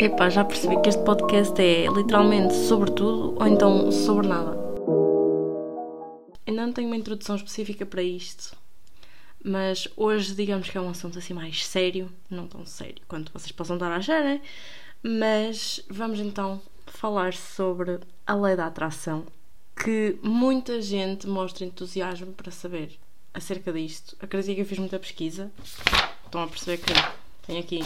Epá, 0.00 0.30
já 0.30 0.44
percebi 0.44 0.80
que 0.80 0.88
este 0.88 1.02
podcast 1.02 1.60
é 1.60 1.88
literalmente 1.88 2.54
sobre 2.54 2.88
tudo 2.92 3.34
ou 3.36 3.48
então 3.48 3.90
sobre 3.90 4.28
nada. 4.28 4.56
Ainda 6.46 6.66
não 6.66 6.72
tenho 6.72 6.86
uma 6.86 6.96
introdução 6.96 7.34
específica 7.34 7.84
para 7.84 8.00
isto, 8.00 8.56
mas 9.44 9.88
hoje 9.96 10.36
digamos 10.36 10.70
que 10.70 10.78
é 10.78 10.80
um 10.80 10.90
assunto 10.90 11.18
assim 11.18 11.34
mais 11.34 11.66
sério, 11.66 12.08
não 12.30 12.46
tão 12.46 12.64
sério 12.64 13.02
quanto 13.08 13.32
vocês 13.32 13.50
possam 13.50 13.76
dar 13.76 13.90
a 13.90 13.96
achar, 13.96 14.22
né? 14.22 14.40
Mas 15.02 15.84
vamos 15.90 16.20
então 16.20 16.62
falar 16.86 17.34
sobre 17.34 17.98
a 18.24 18.34
lei 18.36 18.54
da 18.54 18.66
atração, 18.66 19.26
que 19.74 20.16
muita 20.22 20.80
gente 20.80 21.26
mostra 21.26 21.64
entusiasmo 21.64 22.32
para 22.34 22.52
saber 22.52 22.96
acerca 23.34 23.72
disto. 23.72 24.16
Acredito 24.20 24.54
que 24.54 24.60
eu 24.60 24.66
fiz 24.66 24.78
muita 24.78 24.98
pesquisa. 25.00 25.50
Estão 26.24 26.44
a 26.44 26.46
perceber 26.46 26.76
que 26.78 26.92
tenho 27.44 27.58
aqui 27.58 27.80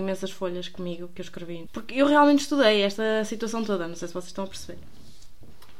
imensas 0.00 0.30
folhas 0.30 0.68
comigo 0.68 1.08
que 1.14 1.20
eu 1.20 1.24
escrevi. 1.24 1.68
Porque 1.72 1.94
eu 1.94 2.06
realmente 2.06 2.40
estudei 2.40 2.82
esta 2.82 3.24
situação 3.24 3.64
toda, 3.64 3.88
não 3.88 3.96
sei 3.96 4.08
se 4.08 4.14
vocês 4.14 4.28
estão 4.28 4.44
a 4.44 4.48
perceber. 4.48 4.78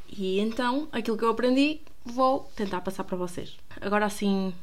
E 0.09 0.40
então, 0.40 0.88
aquilo 0.90 1.16
que 1.16 1.24
eu 1.24 1.30
aprendi, 1.30 1.80
vou 2.04 2.50
tentar 2.56 2.80
passar 2.80 3.04
para 3.04 3.16
vocês. 3.16 3.56
Agora 3.80 4.06
assim, 4.06 4.54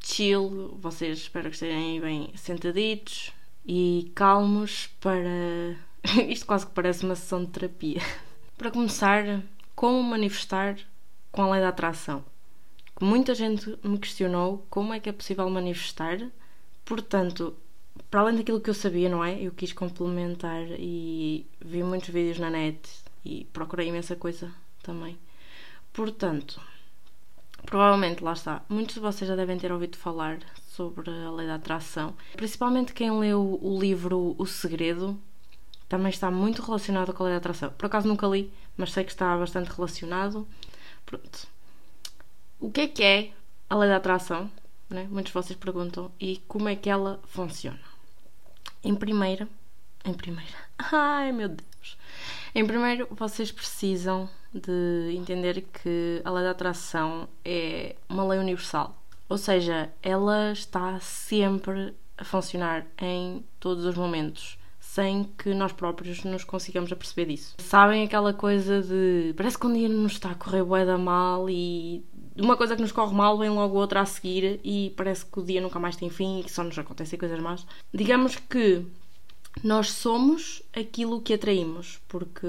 chill, 0.00 0.76
vocês 0.80 1.18
espero 1.18 1.48
que 1.48 1.56
estejam 1.56 2.00
bem 2.00 2.32
sentaditos 2.36 3.32
e 3.66 4.10
calmos 4.14 4.88
para. 5.00 5.76
Isto 6.28 6.46
quase 6.46 6.66
que 6.66 6.72
parece 6.72 7.04
uma 7.04 7.14
sessão 7.14 7.44
de 7.44 7.50
terapia. 7.50 8.00
para 8.56 8.70
começar, 8.70 9.42
como 9.74 10.02
manifestar 10.02 10.78
com 11.32 11.42
a 11.42 11.50
lei 11.50 11.60
da 11.60 11.68
atração? 11.68 12.24
Muita 13.00 13.34
gente 13.34 13.78
me 13.82 13.98
questionou 13.98 14.66
como 14.68 14.92
é 14.92 15.00
que 15.00 15.08
é 15.08 15.12
possível 15.12 15.48
manifestar, 15.48 16.18
portanto, 16.84 17.56
para 18.10 18.20
além 18.20 18.36
daquilo 18.36 18.60
que 18.60 18.70
eu 18.70 18.74
sabia, 18.74 19.08
não 19.08 19.24
é? 19.24 19.40
Eu 19.40 19.52
quis 19.52 19.72
complementar 19.72 20.62
e 20.78 21.46
vi 21.60 21.82
muitos 21.82 22.08
vídeos 22.08 22.38
na 22.38 22.50
net 22.50 22.80
e 23.24 23.46
procurei 23.52 23.88
imensa 23.88 24.16
coisa 24.16 24.52
também. 24.82 25.18
Portanto, 25.92 26.60
provavelmente 27.66 28.22
lá 28.22 28.32
está. 28.32 28.62
Muitos 28.68 28.94
de 28.94 29.00
vocês 29.00 29.28
já 29.28 29.36
devem 29.36 29.58
ter 29.58 29.72
ouvido 29.72 29.96
falar 29.96 30.38
sobre 30.68 31.10
a 31.10 31.30
lei 31.30 31.46
da 31.46 31.56
atração, 31.56 32.14
principalmente 32.32 32.92
quem 32.92 33.10
leu 33.18 33.58
o 33.60 33.78
livro 33.78 34.34
O 34.38 34.46
Segredo. 34.46 35.18
Também 35.88 36.10
está 36.10 36.30
muito 36.30 36.62
relacionado 36.62 37.12
com 37.12 37.24
a 37.24 37.26
lei 37.26 37.34
da 37.34 37.38
atração. 37.38 37.70
Por 37.72 37.86
acaso 37.86 38.06
nunca 38.06 38.26
li, 38.26 38.52
mas 38.76 38.92
sei 38.92 39.02
que 39.02 39.10
está 39.10 39.36
bastante 39.36 39.68
relacionado. 39.68 40.46
Pronto. 41.04 41.48
O 42.60 42.70
que 42.70 42.82
é 42.82 42.88
que 42.88 43.02
é 43.02 43.32
a 43.68 43.76
lei 43.76 43.88
da 43.88 43.96
atração? 43.96 44.48
Né? 44.88 45.08
Muitos 45.10 45.32
de 45.32 45.34
vocês 45.34 45.58
perguntam. 45.58 46.12
E 46.20 46.38
como 46.46 46.68
é 46.68 46.76
que 46.76 46.88
ela 46.88 47.20
funciona? 47.26 47.89
Em 48.82 48.94
primeira, 48.94 49.48
em 50.04 50.14
primeira, 50.14 50.56
ai 50.78 51.32
meu 51.32 51.48
Deus, 51.48 51.98
em 52.54 52.66
primeiro 52.66 53.06
vocês 53.10 53.52
precisam 53.52 54.28
de 54.52 55.14
entender 55.14 55.62
que 55.62 56.20
a 56.24 56.30
lei 56.30 56.44
da 56.44 56.50
atração 56.50 57.28
é 57.44 57.94
uma 58.08 58.26
lei 58.26 58.38
universal, 58.38 58.96
ou 59.28 59.38
seja, 59.38 59.90
ela 60.02 60.52
está 60.52 60.98
sempre 61.00 61.94
a 62.16 62.24
funcionar 62.24 62.86
em 62.98 63.44
todos 63.58 63.84
os 63.84 63.96
momentos 63.96 64.58
sem 64.90 65.24
que 65.38 65.54
nós 65.54 65.72
próprios 65.72 66.24
nos 66.24 66.42
consigamos 66.42 66.90
aperceber 66.90 67.26
disso. 67.26 67.54
Sabem 67.58 68.02
aquela 68.02 68.32
coisa 68.32 68.82
de 68.82 69.32
parece 69.36 69.56
que 69.56 69.66
um 69.66 69.72
dia 69.72 69.88
nos 69.88 70.12
está 70.12 70.32
a 70.32 70.34
correr 70.34 70.64
bué 70.64 70.84
da 70.84 70.98
mal 70.98 71.48
e 71.48 72.04
uma 72.40 72.56
coisa 72.56 72.74
que 72.74 72.82
nos 72.82 72.92
corre 72.92 73.14
mal 73.14 73.36
vem 73.38 73.50
logo 73.50 73.76
outra 73.76 74.00
a 74.00 74.06
seguir 74.06 74.60
e 74.64 74.92
parece 74.96 75.24
que 75.26 75.38
o 75.38 75.44
dia 75.44 75.60
nunca 75.60 75.78
mais 75.78 75.96
tem 75.96 76.08
fim 76.10 76.40
e 76.40 76.44
que 76.44 76.52
só 76.52 76.62
nos 76.62 76.78
acontecem 76.78 77.18
coisas 77.18 77.40
más. 77.40 77.66
Digamos 77.92 78.36
que 78.36 78.86
nós 79.62 79.90
somos 79.90 80.62
aquilo 80.72 81.20
que 81.20 81.34
atraímos, 81.34 82.00
porque 82.08 82.46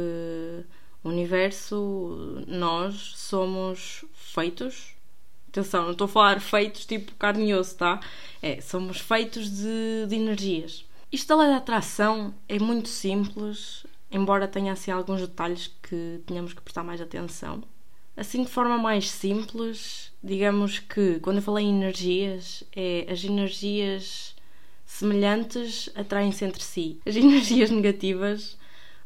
o 1.04 1.10
universo, 1.10 2.44
nós 2.48 3.14
somos 3.16 4.06
feitos. 4.14 4.96
Atenção, 5.50 5.84
não 5.84 5.92
estou 5.92 6.06
a 6.06 6.08
falar 6.08 6.40
feitos 6.40 6.86
tipo 6.86 7.14
carne 7.16 7.50
e 7.50 7.54
osso, 7.54 7.76
tá? 7.76 8.00
É, 8.42 8.62
somos 8.62 9.00
feitos 9.00 9.50
de, 9.50 10.06
de 10.08 10.16
energias. 10.16 10.86
Isto 11.12 11.30
da 11.30 11.42
lei 11.42 11.50
da 11.50 11.58
atração 11.58 12.34
é 12.48 12.58
muito 12.58 12.88
simples, 12.88 13.86
embora 14.10 14.48
tenha 14.48 14.72
assim 14.72 14.92
alguns 14.92 15.20
detalhes 15.20 15.68
que 15.82 16.22
tenhamos 16.26 16.54
que 16.54 16.62
prestar 16.62 16.84
mais 16.84 17.02
atenção. 17.02 17.62
Assim, 18.16 18.44
de 18.44 18.50
forma 18.50 18.78
mais 18.78 19.10
simples, 19.10 20.12
digamos 20.24 20.80
que 20.80 21.20
quando 21.20 21.38
eu 21.38 21.44
falei 21.44 21.66
em 21.66 21.76
energias, 21.76 22.64
é 22.76 23.08
as 23.10 23.24
energias 23.24 24.36
semelhantes 24.86 25.90
atraem-se 25.96 26.44
entre 26.44 26.62
si. 26.62 27.00
As 27.06 27.16
energias 27.18 27.72
negativas 27.72 28.58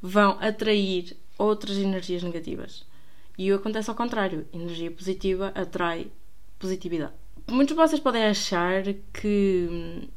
vão 0.01 0.37
atrair 0.41 1.15
outras 1.37 1.77
energias 1.77 2.23
negativas. 2.23 2.85
E 3.37 3.51
acontece 3.51 3.89
ao 3.89 3.95
contrário. 3.95 4.47
Energia 4.51 4.91
positiva 4.91 5.51
atrai 5.55 6.11
positividade. 6.57 7.13
Muitos 7.47 7.75
de 7.75 7.81
vocês 7.81 8.01
podem 8.01 8.23
achar 8.23 8.83
que 9.13 10.09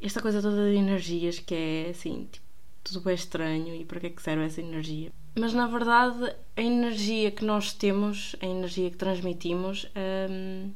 esta 0.00 0.20
coisa 0.20 0.42
toda 0.42 0.70
de 0.70 0.76
energias 0.76 1.38
que 1.38 1.54
é 1.54 1.90
assim, 1.90 2.28
tipo, 2.30 2.46
tudo 2.82 3.10
é 3.10 3.14
estranho 3.14 3.74
e 3.74 3.84
para 3.84 4.00
que 4.00 4.06
é 4.06 4.10
que 4.10 4.22
serve 4.22 4.44
essa 4.44 4.60
energia? 4.60 5.12
Mas 5.34 5.52
na 5.52 5.66
verdade, 5.66 6.34
a 6.56 6.62
energia 6.62 7.30
que 7.30 7.44
nós 7.44 7.72
temos, 7.72 8.34
a 8.40 8.46
energia 8.46 8.90
que 8.90 8.96
transmitimos, 8.96 9.90
hum, 10.30 10.72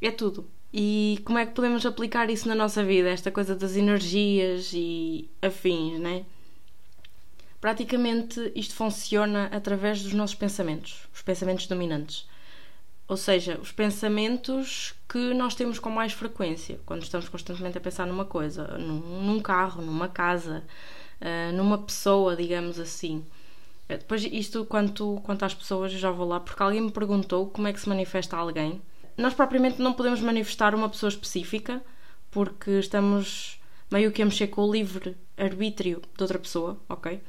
é 0.00 0.10
tudo. 0.10 0.48
E 0.72 1.20
como 1.24 1.38
é 1.38 1.46
que 1.46 1.52
podemos 1.52 1.86
aplicar 1.86 2.28
isso 2.28 2.48
na 2.48 2.54
nossa 2.54 2.84
vida? 2.84 3.08
Esta 3.08 3.30
coisa 3.30 3.54
das 3.54 3.76
energias 3.76 4.72
e 4.74 5.30
afins, 5.40 5.98
né? 5.98 6.24
Praticamente 7.60 8.52
isto 8.54 8.74
funciona 8.74 9.46
através 9.52 10.02
dos 10.02 10.12
nossos 10.12 10.36
pensamentos, 10.36 11.08
os 11.14 11.22
pensamentos 11.22 11.66
dominantes. 11.66 12.28
Ou 13.08 13.16
seja, 13.16 13.58
os 13.62 13.70
pensamentos 13.70 14.94
que 15.08 15.32
nós 15.32 15.54
temos 15.54 15.78
com 15.78 15.88
mais 15.88 16.12
frequência, 16.12 16.80
quando 16.84 17.02
estamos 17.02 17.28
constantemente 17.28 17.78
a 17.78 17.80
pensar 17.80 18.06
numa 18.06 18.24
coisa, 18.24 18.66
num, 18.78 19.22
num 19.22 19.40
carro, 19.40 19.80
numa 19.80 20.08
casa, 20.08 20.64
uh, 21.20 21.56
numa 21.56 21.78
pessoa, 21.78 22.34
digamos 22.34 22.80
assim. 22.80 23.24
Eh, 23.88 23.98
depois, 23.98 24.24
isto 24.24 24.64
quanto, 24.64 25.20
quanto 25.24 25.44
às 25.44 25.54
pessoas, 25.54 25.92
eu 25.92 25.98
já 25.98 26.10
vou 26.10 26.26
lá, 26.26 26.40
porque 26.40 26.62
alguém 26.62 26.80
me 26.80 26.90
perguntou 26.90 27.48
como 27.48 27.68
é 27.68 27.72
que 27.72 27.80
se 27.80 27.88
manifesta 27.88 28.36
alguém. 28.36 28.80
Nós 29.16 29.34
propriamente 29.34 29.80
não 29.80 29.92
podemos 29.92 30.20
manifestar 30.20 30.74
uma 30.74 30.88
pessoa 30.88 31.08
específica, 31.08 31.82
porque 32.30 32.72
estamos 32.72 33.60
meio 33.90 34.12
que 34.12 34.22
a 34.22 34.24
mexer 34.24 34.48
com 34.48 34.62
o 34.62 34.72
livre 34.72 35.16
arbítrio 35.36 36.02
de 36.16 36.22
outra 36.22 36.38
pessoa, 36.38 36.78
ok? 36.88 37.20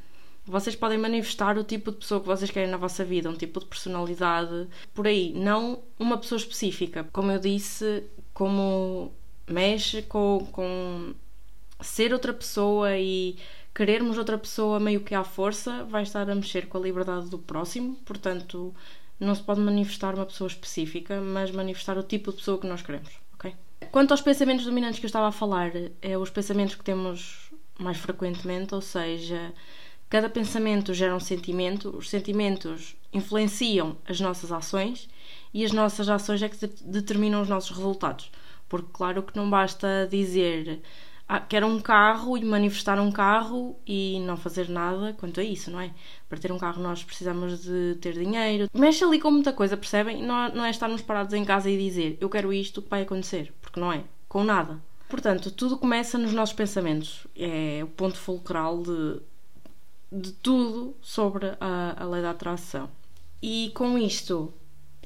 Vocês 0.46 0.76
podem 0.76 0.98
manifestar 0.98 1.58
o 1.58 1.64
tipo 1.64 1.92
de 1.92 1.98
pessoa 1.98 2.22
que 2.22 2.28
vocês 2.28 2.50
querem 2.50 2.70
na 2.70 2.78
vossa 2.78 3.04
vida, 3.04 3.30
um 3.30 3.36
tipo 3.36 3.60
de 3.60 3.66
personalidade, 3.66 4.68
por 4.94 5.06
aí, 5.06 5.34
não 5.34 5.84
uma 6.00 6.18
pessoa 6.18 6.40
específica. 6.40 7.04
Como 7.12 7.32
eu 7.32 7.40
disse, 7.40 8.04
como 8.34 9.12
mexe 9.46 10.02
com, 10.04 10.48
com 10.52 11.14
ser 11.82 12.14
outra 12.14 12.34
pessoa 12.34 12.98
e 12.98 13.38
querermos 13.78 14.18
outra 14.18 14.40
pessoa 14.40 14.80
meio 14.80 15.02
que 15.02 15.14
à 15.14 15.24
força, 15.24 15.84
vai 15.84 16.02
estar 16.02 16.28
a 16.28 16.34
mexer 16.34 16.66
com 16.68 16.80
a 16.80 16.82
liberdade 16.82 17.30
do 17.30 17.38
próximo, 17.38 17.96
portanto, 18.04 18.74
não 19.20 19.36
se 19.36 19.44
pode 19.44 19.62
manifestar 19.62 20.16
uma 20.16 20.26
pessoa 20.26 20.48
específica, 20.48 21.22
mas 21.22 21.52
manifestar 21.52 21.96
o 21.96 22.02
tipo 22.02 22.32
de 22.32 22.38
pessoa 22.38 22.58
que 22.58 22.66
nós 22.66 22.82
queremos, 22.82 23.12
ok? 23.36 23.54
Quanto 23.92 24.14
aos 24.14 24.22
pensamentos 24.22 24.66
dominantes 24.66 25.00
que 25.00 25.06
eu 25.06 25.10
estava 25.10 25.28
a 25.28 25.32
falar, 25.32 25.72
é 26.02 26.18
os 26.18 26.32
pensamentos 26.32 26.74
que 26.74 26.84
temos 26.84 27.52
mais 27.78 27.98
frequentemente, 27.98 28.74
ou 28.74 28.82
seja, 28.82 29.54
cada 30.10 30.28
pensamento 30.28 30.92
gera 30.92 31.16
um 31.16 31.20
sentimento, 31.20 31.96
os 31.96 32.10
sentimentos 32.10 32.96
influenciam 33.14 33.96
as 34.08 34.20
nossas 34.20 34.52
ações 34.52 35.08
e 35.54 35.64
as 35.64 35.72
nossas 35.72 36.10
ações 36.10 36.42
é 36.42 36.50
que 36.50 36.58
determinam 36.84 37.44
os 37.44 37.48
nossos 37.48 37.78
resultados. 37.78 38.32
Porque, 38.68 38.90
claro 38.92 39.22
que 39.22 39.38
não 39.38 39.48
basta 39.48 40.08
dizer 40.10 40.82
ah, 41.30 41.42
quero 41.42 41.68
um 41.68 41.80
carro 41.80 42.38
e 42.38 42.46
manifestar 42.46 43.00
um 43.02 43.12
carro 43.12 43.78
e 43.86 44.18
não 44.22 44.38
fazer 44.38 44.70
nada 44.70 45.14
quanto 45.14 45.42
a 45.42 45.44
isso, 45.44 45.70
não 45.70 45.82
é? 45.82 45.92
Para 46.30 46.38
ter 46.38 46.52
um 46.54 46.58
carro 46.58 46.82
nós 46.82 47.04
precisamos 47.04 47.64
de 47.64 47.96
ter 48.00 48.14
dinheiro. 48.14 48.70
Mexe 48.74 49.04
ali 49.04 49.20
com 49.20 49.30
muita 49.30 49.52
coisa, 49.52 49.76
percebem? 49.76 50.24
Não, 50.24 50.50
não 50.54 50.64
é 50.64 50.70
estarmos 50.70 51.02
parados 51.02 51.34
em 51.34 51.44
casa 51.44 51.70
e 51.70 51.78
dizer 51.78 52.18
eu 52.22 52.30
quero 52.30 52.54
isto, 52.54 52.78
o 52.78 52.82
que 52.82 52.90
vai 52.90 53.02
acontecer? 53.02 53.54
Porque 53.62 53.80
não 53.80 53.92
é. 53.92 54.04
Com 54.30 54.44
nada. 54.44 54.80
Portanto, 55.10 55.52
tudo 55.52 55.78
começa 55.78 56.18
nos 56.18 56.32
nossos 56.32 56.56
pensamentos. 56.56 57.28
É 57.36 57.82
o 57.84 57.88
ponto 57.88 58.18
fulcral 58.18 58.82
de, 58.82 59.20
de 60.12 60.32
tudo 60.32 60.96
sobre 61.02 61.48
a, 61.60 62.04
a 62.04 62.06
lei 62.06 62.22
da 62.22 62.32
atração. 62.32 62.90
E 63.42 63.72
com 63.76 63.98
isto, 63.98 64.54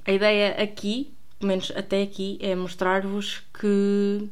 a 0.05 0.11
ideia 0.11 0.61
aqui, 0.61 1.13
pelo 1.39 1.49
menos 1.49 1.71
até 1.75 2.03
aqui, 2.03 2.37
é 2.41 2.55
mostrar-vos 2.55 3.43
que 3.59 4.29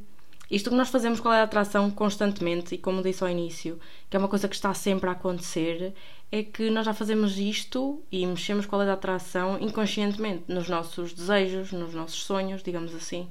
isto 0.50 0.69
que 0.69 0.75
nós 0.75 0.90
fazemos 0.90 1.19
com 1.19 1.30
a 1.30 1.44
atração 1.44 1.90
constantemente, 1.92 2.75
e 2.75 2.78
como 2.78 3.04
disse 3.04 3.24
ao 3.24 3.30
início, 3.30 3.80
que 4.10 4.16
é 4.16 4.19
uma 4.19 4.28
coisa 4.28 4.48
que 4.48 4.56
está 4.56 4.74
sempre 4.74 5.10
a 5.10 5.13
acontecer, 5.13 5.94
é 6.31 6.44
que 6.44 6.69
nós 6.69 6.86
já 6.86 6.94
fazemos 6.94 7.38
isto 7.38 8.01
e 8.12 8.25
mexemos 8.25 8.66
com 8.66 8.75
a 8.75 8.80
lei 8.80 8.88
da 8.88 8.94
atração 8.94 9.57
inconscientemente 9.60 10.44
nos 10.48 10.68
nossos 10.68 11.13
desejos, 11.13 11.72
nos 11.72 11.94
nossos 11.94 12.24
sonhos, 12.24 12.63
digamos 12.63 12.94
assim. 12.96 13.28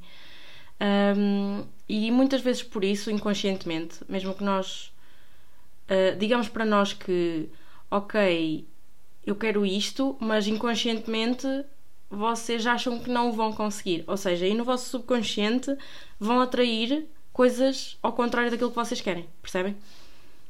Um, 0.80 1.64
e 1.88 2.10
muitas 2.10 2.40
vezes 2.40 2.62
por 2.62 2.84
isso, 2.84 3.10
inconscientemente, 3.10 3.98
mesmo 4.08 4.34
que 4.34 4.44
nós 4.44 4.92
Uh, 5.88 6.14
digamos 6.18 6.48
para 6.50 6.66
nós 6.66 6.92
que, 6.92 7.48
ok, 7.90 8.68
eu 9.24 9.34
quero 9.34 9.64
isto, 9.64 10.18
mas 10.20 10.46
inconscientemente 10.46 11.46
vocês 12.10 12.66
acham 12.66 12.98
que 12.98 13.10
não 13.10 13.32
vão 13.32 13.52
conseguir. 13.52 14.04
Ou 14.06 14.16
seja, 14.16 14.46
aí 14.46 14.54
no 14.54 14.64
vosso 14.64 14.88
subconsciente 14.88 15.76
vão 16.18 16.40
atrair 16.40 17.06
coisas 17.32 17.98
ao 18.02 18.12
contrário 18.12 18.50
daquilo 18.50 18.70
que 18.70 18.76
vocês 18.76 19.00
querem, 19.00 19.28
percebem? 19.42 19.76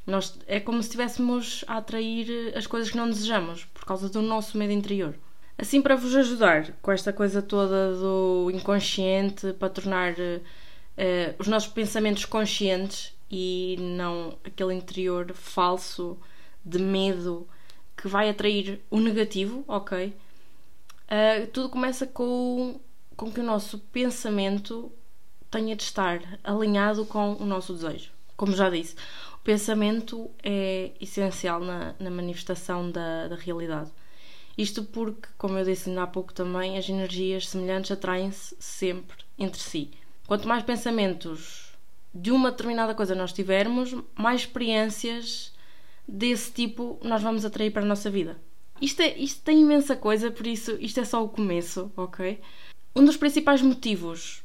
Nós, 0.06 0.38
é 0.46 0.58
como 0.58 0.82
se 0.82 0.88
estivéssemos 0.88 1.64
a 1.66 1.76
atrair 1.76 2.56
as 2.56 2.66
coisas 2.66 2.90
que 2.90 2.96
não 2.96 3.10
desejamos 3.10 3.64
por 3.66 3.84
causa 3.84 4.08
do 4.08 4.22
nosso 4.22 4.56
medo 4.56 4.72
interior. 4.72 5.14
Assim, 5.58 5.82
para 5.82 5.96
vos 5.96 6.14
ajudar 6.14 6.72
com 6.80 6.92
esta 6.92 7.12
coisa 7.12 7.42
toda 7.42 7.94
do 7.94 8.50
inconsciente, 8.54 9.52
para 9.52 9.68
tornar 9.68 10.12
uh, 10.12 11.34
os 11.38 11.48
nossos 11.48 11.70
pensamentos 11.70 12.24
conscientes 12.24 13.12
e 13.30 13.76
não 13.78 14.38
aquele 14.44 14.72
interior 14.72 15.32
falso 15.34 16.16
de 16.64 16.78
medo 16.78 17.46
que 17.96 18.08
vai 18.08 18.30
atrair 18.30 18.80
o 18.90 19.00
negativo, 19.00 19.64
ok? 19.66 20.14
Uh, 21.08 21.46
tudo 21.48 21.70
começa 21.70 22.06
com, 22.06 22.78
com 23.16 23.32
que 23.32 23.40
o 23.40 23.44
nosso 23.44 23.78
pensamento 23.78 24.92
tenha 25.50 25.74
de 25.74 25.82
estar 25.82 26.20
alinhado 26.44 27.06
com 27.06 27.34
o 27.34 27.46
nosso 27.46 27.72
desejo. 27.72 28.10
Como 28.36 28.54
já 28.54 28.68
disse, 28.68 28.94
o 29.34 29.38
pensamento 29.38 30.30
é 30.42 30.92
essencial 31.00 31.60
na, 31.60 31.94
na 31.98 32.10
manifestação 32.10 32.90
da, 32.90 33.28
da 33.28 33.36
realidade. 33.36 33.90
Isto 34.56 34.84
porque, 34.84 35.28
como 35.38 35.56
eu 35.56 35.64
disse 35.64 35.88
ainda 35.88 36.02
há 36.02 36.06
pouco 36.06 36.34
também, 36.34 36.76
as 36.76 36.88
energias 36.88 37.48
semelhantes 37.48 37.90
atraem-se 37.90 38.56
sempre 38.58 39.16
entre 39.38 39.60
si. 39.60 39.90
Quanto 40.26 40.46
mais 40.46 40.62
pensamentos 40.64 41.72
de 42.12 42.30
uma 42.30 42.50
determinada 42.50 42.94
coisa 42.94 43.14
nós 43.14 43.32
tivermos, 43.32 43.94
mais 44.14 44.42
experiências 44.42 45.54
desse 46.06 46.52
tipo 46.52 46.98
nós 47.02 47.22
vamos 47.22 47.44
atrair 47.44 47.70
para 47.70 47.82
a 47.82 47.86
nossa 47.86 48.10
vida. 48.10 48.36
Isto, 48.80 49.02
é, 49.02 49.16
isto 49.18 49.42
tem 49.42 49.60
imensa 49.60 49.96
coisa, 49.96 50.30
por 50.30 50.46
isso 50.46 50.76
isto 50.80 51.00
é 51.00 51.04
só 51.04 51.24
o 51.24 51.28
começo, 51.28 51.90
ok? 51.96 52.40
Um 52.94 53.04
dos 53.04 53.16
principais 53.16 53.60
motivos 53.60 54.42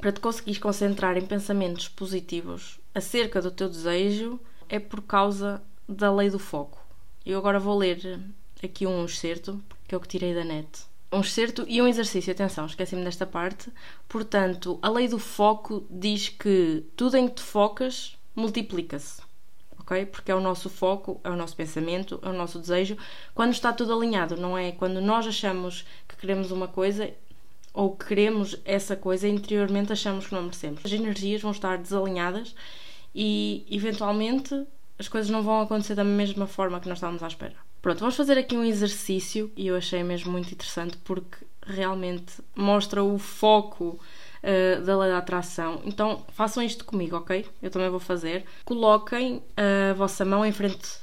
para 0.00 0.12
te 0.12 0.20
conseguires 0.20 0.60
concentrar 0.60 1.16
em 1.16 1.26
pensamentos 1.26 1.88
positivos 1.88 2.80
acerca 2.94 3.42
do 3.42 3.50
teu 3.50 3.68
desejo 3.68 4.40
é 4.68 4.78
por 4.78 5.02
causa 5.02 5.62
da 5.88 6.12
lei 6.12 6.30
do 6.30 6.38
foco. 6.38 6.84
Eu 7.24 7.38
agora 7.38 7.58
vou 7.58 7.76
ler 7.76 8.20
aqui 8.62 8.86
um 8.86 9.04
excerto, 9.04 9.62
que 9.86 9.94
é 9.94 9.98
o 9.98 10.00
que 10.00 10.08
tirei 10.08 10.34
da 10.34 10.44
net. 10.44 10.84
Um 11.12 11.20
excerto 11.20 11.64
e 11.68 11.82
um 11.82 11.86
exercício, 11.86 12.32
atenção, 12.32 12.64
esqueci-me 12.64 13.04
desta 13.04 13.26
parte. 13.26 13.70
Portanto, 14.08 14.78
a 14.80 14.88
lei 14.88 15.08
do 15.08 15.18
foco 15.18 15.86
diz 15.90 16.30
que 16.30 16.84
tudo 16.96 17.16
em 17.16 17.28
que 17.28 17.34
te 17.34 17.42
focas 17.42 18.16
multiplica-se. 18.34 19.20
Ok? 19.82 20.06
Porque 20.06 20.30
é 20.30 20.34
o 20.34 20.40
nosso 20.40 20.70
foco, 20.70 21.20
é 21.24 21.28
o 21.28 21.36
nosso 21.36 21.56
pensamento, 21.56 22.18
é 22.22 22.28
o 22.28 22.32
nosso 22.32 22.58
desejo. 22.58 22.96
Quando 23.34 23.52
está 23.52 23.72
tudo 23.72 23.92
alinhado, 23.92 24.36
não 24.36 24.56
é? 24.56 24.72
Quando 24.72 25.00
nós 25.00 25.26
achamos 25.26 25.84
que 26.08 26.16
queremos 26.16 26.50
uma 26.50 26.68
coisa 26.68 27.12
ou 27.74 27.96
queremos 27.96 28.56
essa 28.64 28.94
coisa 28.94 29.26
interiormente 29.26 29.92
achamos 29.92 30.26
que 30.26 30.34
não 30.34 30.42
merecemos. 30.42 30.80
As 30.84 30.92
energias 30.92 31.42
vão 31.42 31.50
estar 31.50 31.78
desalinhadas 31.78 32.54
e 33.14 33.66
eventualmente 33.70 34.66
as 34.98 35.08
coisas 35.08 35.30
não 35.30 35.42
vão 35.42 35.60
acontecer 35.60 35.94
da 35.94 36.04
mesma 36.04 36.46
forma 36.46 36.78
que 36.80 36.88
nós 36.88 36.98
estávamos 36.98 37.22
à 37.22 37.26
espera. 37.26 37.56
Pronto, 37.80 37.98
vamos 37.98 38.14
fazer 38.14 38.38
aqui 38.38 38.56
um 38.56 38.64
exercício 38.64 39.50
e 39.56 39.66
eu 39.66 39.76
achei 39.76 40.04
mesmo 40.04 40.30
muito 40.30 40.52
interessante 40.52 40.96
porque 40.98 41.38
realmente 41.66 42.34
mostra 42.54 43.02
o 43.02 43.18
foco 43.18 43.98
uh, 44.42 44.82
da 44.82 44.98
lei 44.98 45.10
da 45.10 45.18
atração. 45.18 45.80
Então 45.84 46.24
façam 46.32 46.62
isto 46.62 46.84
comigo, 46.84 47.16
ok? 47.16 47.46
Eu 47.62 47.70
também 47.70 47.88
vou 47.88 48.00
fazer. 48.00 48.44
Coloquem 48.64 49.42
a 49.56 49.92
vossa 49.94 50.24
mão 50.24 50.44
em 50.44 50.52
frente 50.52 51.00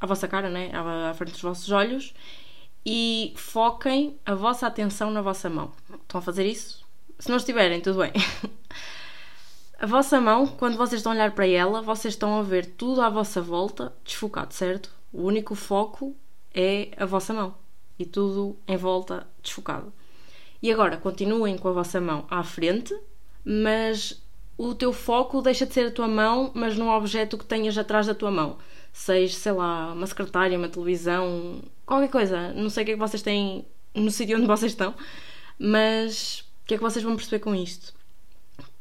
à 0.00 0.06
vossa 0.06 0.26
cara, 0.26 0.48
né? 0.48 0.70
à 0.72 1.12
frente 1.14 1.32
dos 1.32 1.42
vossos 1.42 1.70
olhos 1.70 2.14
e 2.84 3.34
foquem 3.36 4.18
a 4.24 4.34
vossa 4.34 4.66
atenção 4.66 5.10
na 5.10 5.20
vossa 5.20 5.50
mão. 5.50 5.72
Estão 6.02 6.18
a 6.18 6.22
fazer 6.22 6.46
isso? 6.46 6.86
Se 7.18 7.28
não 7.28 7.36
estiverem, 7.36 7.80
tudo 7.80 7.98
bem. 7.98 8.12
A 9.78 9.86
vossa 9.86 10.20
mão, 10.20 10.46
quando 10.46 10.76
vocês 10.76 10.98
estão 10.98 11.12
a 11.12 11.14
olhar 11.14 11.30
para 11.30 11.46
ela, 11.46 11.80
vocês 11.80 12.12
estão 12.12 12.38
a 12.38 12.42
ver 12.42 12.66
tudo 12.66 13.00
à 13.00 13.08
vossa 13.08 13.40
volta 13.40 13.94
desfocado, 14.04 14.52
certo? 14.52 14.90
O 15.10 15.22
único 15.22 15.54
foco 15.54 16.14
é 16.54 16.90
a 16.98 17.06
vossa 17.06 17.32
mão 17.32 17.54
e 17.98 18.04
tudo 18.04 18.58
em 18.68 18.76
volta 18.76 19.26
desfocado. 19.42 19.90
E 20.62 20.70
agora 20.70 20.96
continuem 20.96 21.56
com 21.56 21.68
a 21.68 21.72
vossa 21.72 22.00
mão 22.00 22.26
à 22.30 22.42
frente, 22.42 22.94
mas 23.44 24.22
o 24.58 24.74
teu 24.74 24.92
foco 24.92 25.40
deixa 25.40 25.64
de 25.64 25.72
ser 25.72 25.86
a 25.86 25.90
tua 25.90 26.06
mão, 26.06 26.50
mas 26.54 26.76
num 26.76 26.90
objeto 26.90 27.38
que 27.38 27.46
tenhas 27.46 27.78
atrás 27.78 28.06
da 28.06 28.14
tua 28.14 28.30
mão. 28.30 28.58
Seja, 28.92 29.34
sei 29.34 29.52
lá, 29.52 29.92
uma 29.94 30.06
secretária, 30.06 30.58
uma 30.58 30.68
televisão, 30.68 31.62
qualquer 31.86 32.10
coisa. 32.10 32.52
Não 32.52 32.68
sei 32.68 32.82
o 32.82 32.86
que 32.86 32.92
é 32.92 32.94
que 32.94 33.00
vocês 33.00 33.22
têm 33.22 33.64
no 33.94 34.10
sítio 34.10 34.36
onde 34.36 34.46
vocês 34.46 34.72
estão, 34.72 34.94
mas 35.58 36.44
o 36.62 36.66
que 36.66 36.74
é 36.74 36.76
que 36.76 36.82
vocês 36.82 37.02
vão 37.02 37.16
perceber 37.16 37.38
com 37.38 37.54
isto? 37.54 37.94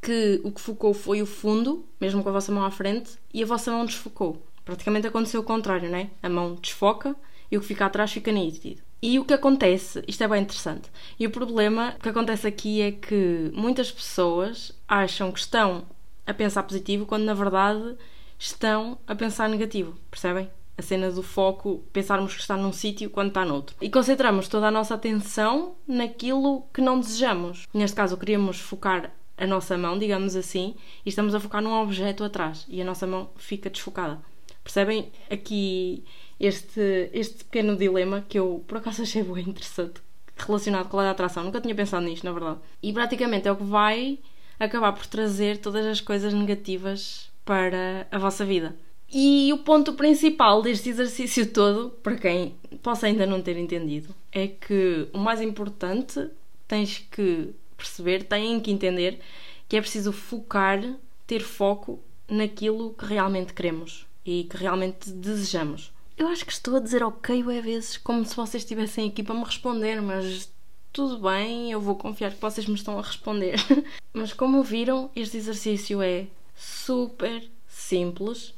Que 0.01 0.41
o 0.43 0.51
que 0.51 0.59
focou 0.59 0.93
foi 0.93 1.21
o 1.21 1.25
fundo, 1.25 1.85
mesmo 1.99 2.21
com 2.23 2.29
a 2.29 2.33
vossa 2.33 2.51
mão 2.51 2.65
à 2.65 2.71
frente, 2.71 3.17
e 3.33 3.41
a 3.41 3.45
vossa 3.45 3.71
mão 3.71 3.85
desfocou. 3.85 4.41
Praticamente 4.65 5.07
aconteceu 5.07 5.39
o 5.41 5.45
contrário, 5.45 5.89
né? 5.89 6.09
A 6.21 6.29
mão 6.29 6.55
desfoca 6.55 7.15
e 7.49 7.57
o 7.57 7.61
que 7.61 7.67
fica 7.67 7.85
atrás 7.85 8.11
fica 8.11 8.31
nítido. 8.31 8.81
E 9.01 9.17
o 9.17 9.25
que 9.25 9.33
acontece, 9.33 10.03
isto 10.07 10.23
é 10.23 10.27
bem 10.27 10.41
interessante, 10.41 10.91
e 11.17 11.25
o 11.25 11.31
problema 11.31 11.95
que 12.01 12.09
acontece 12.09 12.45
aqui 12.47 12.81
é 12.81 12.91
que 12.91 13.49
muitas 13.53 13.89
pessoas 13.91 14.73
acham 14.87 15.31
que 15.31 15.39
estão 15.39 15.85
a 16.27 16.33
pensar 16.33 16.63
positivo 16.63 17.05
quando 17.05 17.23
na 17.23 17.33
verdade 17.33 17.95
estão 18.37 18.97
a 19.07 19.15
pensar 19.15 19.47
negativo, 19.49 19.95
percebem? 20.11 20.49
A 20.77 20.81
cena 20.81 21.11
do 21.11 21.23
foco, 21.23 21.83
pensarmos 21.91 22.33
que 22.33 22.41
está 22.41 22.55
num 22.55 22.71
sítio 22.71 23.09
quando 23.09 23.29
está 23.29 23.43
noutro. 23.43 23.75
E 23.81 23.89
concentramos 23.89 24.47
toda 24.47 24.67
a 24.67 24.71
nossa 24.71 24.95
atenção 24.95 25.75
naquilo 25.85 26.63
que 26.73 26.79
não 26.79 26.99
desejamos. 26.99 27.67
Neste 27.73 27.95
caso, 27.95 28.15
queríamos 28.15 28.59
focar 28.59 29.11
a 29.37 29.47
nossa 29.47 29.77
mão, 29.77 29.97
digamos 29.97 30.35
assim, 30.35 30.75
e 31.05 31.09
estamos 31.09 31.35
a 31.35 31.39
focar 31.39 31.61
num 31.61 31.73
objeto 31.81 32.23
atrás 32.23 32.65
e 32.69 32.81
a 32.81 32.85
nossa 32.85 33.07
mão 33.07 33.29
fica 33.35 33.69
desfocada. 33.69 34.21
Percebem 34.63 35.11
aqui 35.29 36.03
este, 36.39 37.09
este 37.13 37.43
pequeno 37.43 37.75
dilema 37.75 38.25
que 38.27 38.39
eu 38.39 38.63
por 38.67 38.77
acaso 38.77 39.01
achei 39.01 39.23
bem 39.23 39.49
interessante 39.49 40.01
relacionado 40.37 40.87
com 40.87 40.97
a 40.97 41.01
lei 41.01 41.07
da 41.07 41.11
atração. 41.11 41.43
Nunca 41.43 41.61
tinha 41.61 41.75
pensado 41.75 42.05
nisto, 42.05 42.23
na 42.23 42.31
verdade. 42.31 42.59
E 42.81 42.93
praticamente 42.93 43.47
é 43.47 43.51
o 43.51 43.55
que 43.55 43.63
vai 43.63 44.19
acabar 44.59 44.93
por 44.93 45.05
trazer 45.05 45.57
todas 45.57 45.85
as 45.85 46.01
coisas 46.01 46.33
negativas 46.33 47.29
para 47.45 48.07
a 48.11 48.17
vossa 48.17 48.45
vida. 48.45 48.75
E 49.11 49.51
o 49.51 49.59
ponto 49.59 49.93
principal 49.93 50.61
deste 50.61 50.89
exercício 50.89 51.47
todo, 51.51 51.89
para 51.89 52.15
quem 52.15 52.55
possa 52.83 53.07
ainda 53.07 53.25
não 53.25 53.41
ter 53.41 53.57
entendido, 53.57 54.13
é 54.31 54.47
que 54.47 55.07
o 55.11 55.17
mais 55.17 55.41
importante 55.41 56.29
tens 56.67 56.99
que 57.11 57.49
perceber, 57.75 58.23
têm 58.23 58.59
que 58.59 58.71
entender 58.71 59.19
que 59.67 59.77
é 59.77 59.81
preciso 59.81 60.11
focar, 60.11 60.83
ter 61.25 61.41
foco 61.41 61.99
naquilo 62.27 62.93
que 62.93 63.05
realmente 63.05 63.53
queremos 63.53 64.05
e 64.23 64.43
que 64.43 64.57
realmente 64.57 65.09
desejamos. 65.09 65.91
Eu 66.19 66.27
acho 66.27 66.45
que 66.45 66.51
estou 66.51 66.75
a 66.75 66.81
dizer 66.81 67.01
ok 67.01 67.41
é 67.49 67.61
vezes 67.61 67.95
como 67.95 68.25
se 68.25 68.35
vocês 68.35 68.61
estivessem 68.61 69.07
aqui 69.07 69.23
para 69.23 69.33
me 69.33 69.45
responder, 69.45 70.01
mas 70.01 70.51
tudo 70.91 71.17
bem, 71.17 71.71
eu 71.71 71.79
vou 71.79 71.95
confiar 71.95 72.33
que 72.33 72.41
vocês 72.41 72.67
me 72.67 72.75
estão 72.75 72.99
a 72.99 73.01
responder. 73.01 73.55
mas 74.11 74.33
como 74.33 74.61
viram, 74.61 75.09
este 75.15 75.37
exercício 75.37 76.01
é 76.01 76.27
super 76.53 77.49
simples. 77.69 78.53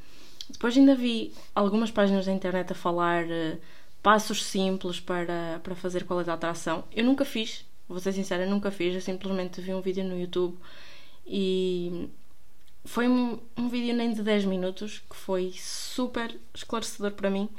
Depois 0.49 0.75
ainda 0.75 0.95
vi 0.95 1.35
algumas 1.53 1.91
páginas 1.91 2.25
da 2.25 2.31
internet 2.31 2.71
a 2.71 2.75
falar 2.75 3.25
uh, 3.25 3.59
passos 4.01 4.43
simples 4.43 4.99
para, 4.99 5.61
para 5.61 5.75
fazer 5.75 6.03
qualidade 6.05 6.39
de 6.39 6.45
atração. 6.47 6.83
Eu 6.91 7.03
nunca 7.03 7.23
fiz, 7.23 7.63
vou 7.87 7.99
ser 7.99 8.13
sincera, 8.13 8.43
nunca 8.47 8.71
fiz. 8.71 8.95
Eu 8.95 9.01
simplesmente 9.01 9.61
vi 9.61 9.71
um 9.71 9.81
vídeo 9.81 10.03
no 10.03 10.19
YouTube 10.19 10.57
e 11.27 12.09
foi 12.83 13.07
um, 13.07 13.39
um 13.57 13.69
vídeo 13.69 13.95
nem 13.95 14.13
de 14.13 14.21
10 14.21 14.45
minutos 14.45 14.99
que 15.09 15.15
foi 15.15 15.53
super 15.55 16.35
esclarecedor 16.53 17.11
para 17.11 17.29
mim 17.29 17.49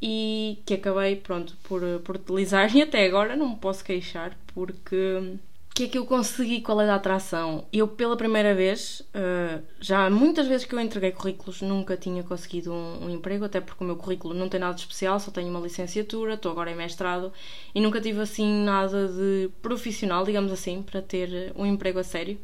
e 0.00 0.62
que 0.66 0.74
acabei 0.74 1.16
pronto 1.16 1.56
por, 1.64 1.82
por 2.04 2.16
utilizar 2.16 2.74
e 2.74 2.82
até 2.82 3.06
agora 3.06 3.36
não 3.36 3.50
me 3.50 3.56
posso 3.56 3.84
queixar 3.84 4.36
porque 4.54 5.38
que 5.74 5.84
é 5.84 5.88
que 5.88 5.98
eu 5.98 6.06
consegui 6.06 6.60
qual 6.60 6.80
é 6.80 6.88
a 6.88 6.94
atração? 6.94 7.66
Eu 7.72 7.88
pela 7.88 8.16
primeira 8.16 8.54
vez, 8.54 9.00
uh, 9.00 9.60
já 9.80 10.08
muitas 10.08 10.46
vezes 10.46 10.64
que 10.64 10.72
eu 10.72 10.78
entreguei 10.78 11.10
currículos 11.10 11.60
nunca 11.62 11.96
tinha 11.96 12.22
conseguido 12.22 12.72
um, 12.72 13.06
um, 13.06 13.10
emprego, 13.10 13.44
até 13.44 13.60
porque 13.60 13.82
o 13.82 13.86
meu 13.86 13.96
currículo 13.96 14.32
não 14.34 14.48
tem 14.48 14.60
nada 14.60 14.72
de 14.72 14.82
especial, 14.82 15.18
só 15.18 15.32
tenho 15.32 15.48
uma 15.48 15.58
licenciatura, 15.58 16.34
estou 16.34 16.52
agora 16.52 16.70
em 16.70 16.76
mestrado 16.76 17.32
e 17.74 17.80
nunca 17.80 18.00
tive 18.00 18.20
assim 18.20 18.62
nada 18.62 19.08
de 19.08 19.50
profissional, 19.60 20.24
digamos 20.24 20.52
assim, 20.52 20.80
para 20.80 21.02
ter 21.02 21.52
um 21.56 21.66
emprego 21.66 21.98
a 21.98 22.04
sério. 22.04 22.38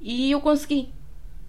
E 0.00 0.30
eu 0.30 0.40
consegui 0.40 0.90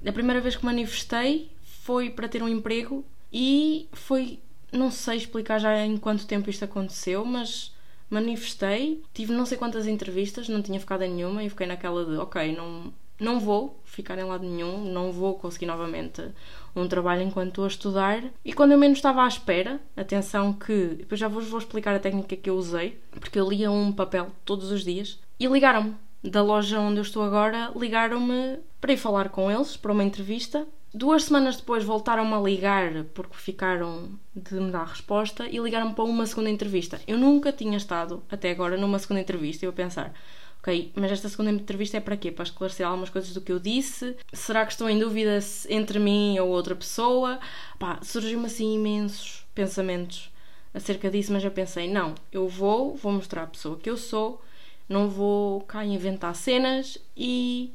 a 0.05 0.11
primeira 0.11 0.41
vez 0.41 0.55
que 0.55 0.65
manifestei 0.65 1.51
foi 1.81 2.09
para 2.09 2.27
ter 2.27 2.41
um 2.41 2.47
emprego 2.47 3.05
e 3.31 3.87
foi, 3.91 4.39
não 4.71 4.91
sei 4.91 5.17
explicar 5.17 5.59
já 5.59 5.77
em 5.85 5.97
quanto 5.97 6.27
tempo 6.27 6.49
isto 6.49 6.65
aconteceu, 6.65 7.25
mas 7.25 7.73
manifestei, 8.09 9.01
tive 9.13 9.33
não 9.33 9.45
sei 9.45 9.57
quantas 9.57 9.87
entrevistas, 9.87 10.47
não 10.47 10.61
tinha 10.61 10.79
ficado 10.79 11.03
em 11.03 11.11
nenhuma 11.11 11.43
e 11.43 11.49
fiquei 11.49 11.65
naquela 11.65 12.05
de, 12.05 12.17
ok, 12.17 12.55
não, 12.55 12.93
não 13.19 13.39
vou 13.39 13.81
ficar 13.85 14.17
em 14.19 14.23
lado 14.23 14.45
nenhum, 14.45 14.83
não 14.85 15.11
vou 15.11 15.35
conseguir 15.35 15.65
novamente 15.65 16.21
um 16.75 16.87
trabalho 16.87 17.23
enquanto 17.23 17.49
estou 17.49 17.63
a 17.65 17.67
estudar. 17.67 18.23
E 18.45 18.53
quando 18.53 18.71
eu 18.71 18.77
menos 18.77 18.99
estava 18.99 19.23
à 19.23 19.27
espera, 19.27 19.79
atenção 19.95 20.53
que 20.53 20.95
depois 20.95 21.19
já 21.19 21.27
vos 21.27 21.47
vou 21.47 21.59
explicar 21.59 21.95
a 21.95 21.99
técnica 21.99 22.35
que 22.35 22.49
eu 22.49 22.55
usei, 22.55 22.99
porque 23.11 23.39
eu 23.39 23.49
lia 23.49 23.71
um 23.71 23.91
papel 23.91 24.31
todos 24.45 24.71
os 24.71 24.83
dias 24.83 25.19
e 25.39 25.47
ligaram-me 25.47 25.95
da 26.29 26.41
loja 26.41 26.79
onde 26.79 26.99
eu 26.99 27.03
estou 27.03 27.23
agora, 27.23 27.71
ligaram-me 27.75 28.59
para 28.79 28.93
ir 28.93 28.97
falar 28.97 29.29
com 29.29 29.51
eles 29.51 29.75
para 29.75 29.91
uma 29.91 30.03
entrevista. 30.03 30.65
Duas 30.93 31.23
semanas 31.25 31.57
depois 31.57 31.83
voltaram-me 31.83 32.33
a 32.33 32.39
ligar 32.39 33.03
porque 33.13 33.35
ficaram 33.35 34.11
de 34.35 34.53
me 34.55 34.71
dar 34.71 34.85
resposta 34.85 35.47
e 35.47 35.57
ligaram-me 35.57 35.93
para 35.93 36.03
uma 36.03 36.25
segunda 36.25 36.49
entrevista. 36.49 37.01
Eu 37.07 37.17
nunca 37.17 37.51
tinha 37.51 37.77
estado 37.77 38.23
até 38.29 38.51
agora 38.51 38.77
numa 38.77 38.99
segunda 38.99 39.21
entrevista 39.21 39.65
e 39.65 39.67
eu 39.67 39.71
a 39.71 39.73
pensar, 39.73 40.13
ok, 40.59 40.93
mas 40.95 41.11
esta 41.11 41.27
segunda 41.27 41.51
entrevista 41.51 41.97
é 41.97 41.99
para 41.99 42.15
quê? 42.15 42.31
Para 42.31 42.43
esclarecer 42.43 42.85
algumas 42.85 43.09
coisas 43.09 43.33
do 43.33 43.41
que 43.41 43.51
eu 43.51 43.59
disse? 43.59 44.15
Será 44.31 44.65
que 44.65 44.71
estou 44.71 44.89
em 44.89 44.99
dúvida 44.99 45.39
entre 45.67 45.99
mim 45.99 46.37
ou 46.39 46.49
outra 46.49 46.75
pessoa? 46.75 47.39
Pá, 47.79 47.99
surgiu-me 48.01 48.45
assim 48.45 48.75
imensos 48.75 49.45
pensamentos 49.53 50.31
acerca 50.73 51.09
disso, 51.09 51.31
mas 51.33 51.43
eu 51.43 51.51
pensei, 51.51 51.87
não, 51.91 52.15
eu 52.31 52.47
vou, 52.47 52.95
vou 52.95 53.11
mostrar 53.11 53.43
a 53.43 53.47
pessoa 53.47 53.77
que 53.77 53.89
eu 53.89 53.97
sou, 53.97 54.41
não 54.87 55.09
vou 55.09 55.61
cá 55.61 55.85
inventar 55.85 56.35
cenas 56.35 56.97
e 57.15 57.73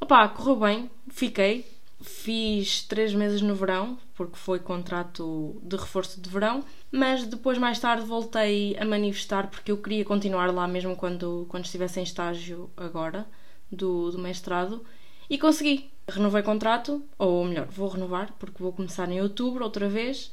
opá, 0.00 0.28
correu 0.28 0.56
bem, 0.56 0.90
fiquei. 1.08 1.72
Fiz 2.00 2.82
três 2.82 3.14
meses 3.14 3.40
no 3.40 3.54
verão, 3.54 3.96
porque 4.14 4.36
foi 4.36 4.58
contrato 4.58 5.58
de 5.62 5.74
reforço 5.74 6.20
de 6.20 6.28
verão, 6.28 6.62
mas 6.92 7.24
depois, 7.24 7.56
mais 7.56 7.78
tarde, 7.78 8.04
voltei 8.04 8.76
a 8.78 8.84
manifestar 8.84 9.46
porque 9.46 9.72
eu 9.72 9.78
queria 9.78 10.04
continuar 10.04 10.52
lá 10.52 10.68
mesmo 10.68 10.94
quando, 10.96 11.46
quando 11.48 11.64
estivesse 11.64 12.00
em 12.00 12.02
estágio 12.02 12.68
agora, 12.76 13.26
do, 13.72 14.10
do 14.10 14.18
mestrado, 14.18 14.84
e 15.30 15.38
consegui. 15.38 15.90
Renovei 16.06 16.42
contrato, 16.42 17.02
ou 17.18 17.42
melhor, 17.46 17.68
vou 17.68 17.88
renovar, 17.88 18.34
porque 18.38 18.62
vou 18.62 18.72
começar 18.72 19.10
em 19.10 19.22
outubro 19.22 19.64
outra 19.64 19.88
vez, 19.88 20.30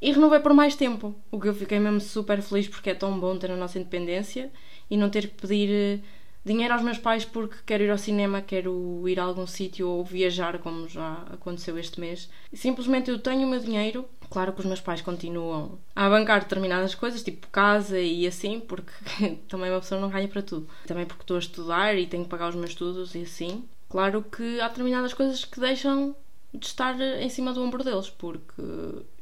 e 0.00 0.10
renovei 0.12 0.40
por 0.40 0.54
mais 0.54 0.74
tempo, 0.74 1.14
o 1.30 1.38
que 1.38 1.48
eu 1.48 1.54
fiquei 1.54 1.78
mesmo 1.78 2.00
super 2.00 2.40
feliz 2.40 2.66
porque 2.66 2.88
é 2.88 2.94
tão 2.94 3.20
bom 3.20 3.36
ter 3.36 3.50
a 3.50 3.56
nossa 3.56 3.78
independência 3.78 4.50
e 4.90 4.96
não 4.96 5.08
ter 5.08 5.28
que 5.28 5.40
pedir 5.40 5.70
eh, 5.70 5.98
dinheiro 6.44 6.74
aos 6.74 6.82
meus 6.82 6.98
pais 6.98 7.24
porque 7.24 7.56
quero 7.64 7.84
ir 7.84 7.90
ao 7.90 7.98
cinema, 7.98 8.42
quero 8.42 9.04
ir 9.08 9.20
a 9.20 9.24
algum 9.24 9.46
sítio 9.46 9.88
ou 9.88 10.04
viajar, 10.04 10.58
como 10.58 10.88
já 10.88 11.24
aconteceu 11.30 11.78
este 11.78 12.00
mês. 12.00 12.28
Simplesmente 12.52 13.10
eu 13.10 13.18
tenho 13.18 13.46
o 13.46 13.50
meu 13.50 13.60
dinheiro. 13.60 14.04
Claro 14.28 14.52
que 14.52 14.60
os 14.60 14.66
meus 14.66 14.80
pais 14.80 15.02
continuam 15.02 15.78
a 15.94 16.08
bancar 16.08 16.40
determinadas 16.40 16.94
coisas, 16.94 17.22
tipo 17.22 17.48
casa 17.48 17.98
e 17.98 18.26
assim, 18.26 18.60
porque 18.60 18.92
também 19.48 19.70
uma 19.70 19.80
pessoa 19.80 20.00
não 20.00 20.08
ganha 20.08 20.28
para 20.28 20.42
tudo. 20.42 20.68
Também 20.86 21.06
porque 21.06 21.22
estou 21.22 21.36
a 21.36 21.40
estudar 21.40 21.98
e 21.98 22.06
tenho 22.06 22.24
que 22.24 22.30
pagar 22.30 22.48
os 22.48 22.54
meus 22.54 22.70
estudos 22.70 23.14
e 23.14 23.22
assim. 23.22 23.64
Claro 23.88 24.22
que 24.22 24.60
há 24.60 24.68
determinadas 24.68 25.12
coisas 25.12 25.44
que 25.44 25.58
deixam 25.58 26.14
de 26.54 26.66
estar 26.66 26.98
em 27.00 27.28
cima 27.28 27.52
do 27.52 27.62
ombro 27.62 27.84
deles, 27.84 28.10
porque 28.10 28.62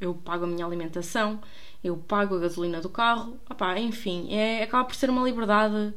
eu 0.01 0.15
pago 0.15 0.45
a 0.45 0.47
minha 0.47 0.65
alimentação, 0.65 1.41
eu 1.82 1.97
pago 1.97 2.37
a 2.37 2.40
gasolina 2.40 2.80
do 2.80 2.88
carro, 2.88 3.38
opá, 3.49 3.78
enfim, 3.78 4.32
é, 4.32 4.62
acaba 4.62 4.85
por 4.85 4.94
ser 4.94 5.11
uma 5.11 5.23
liberdade 5.23 5.94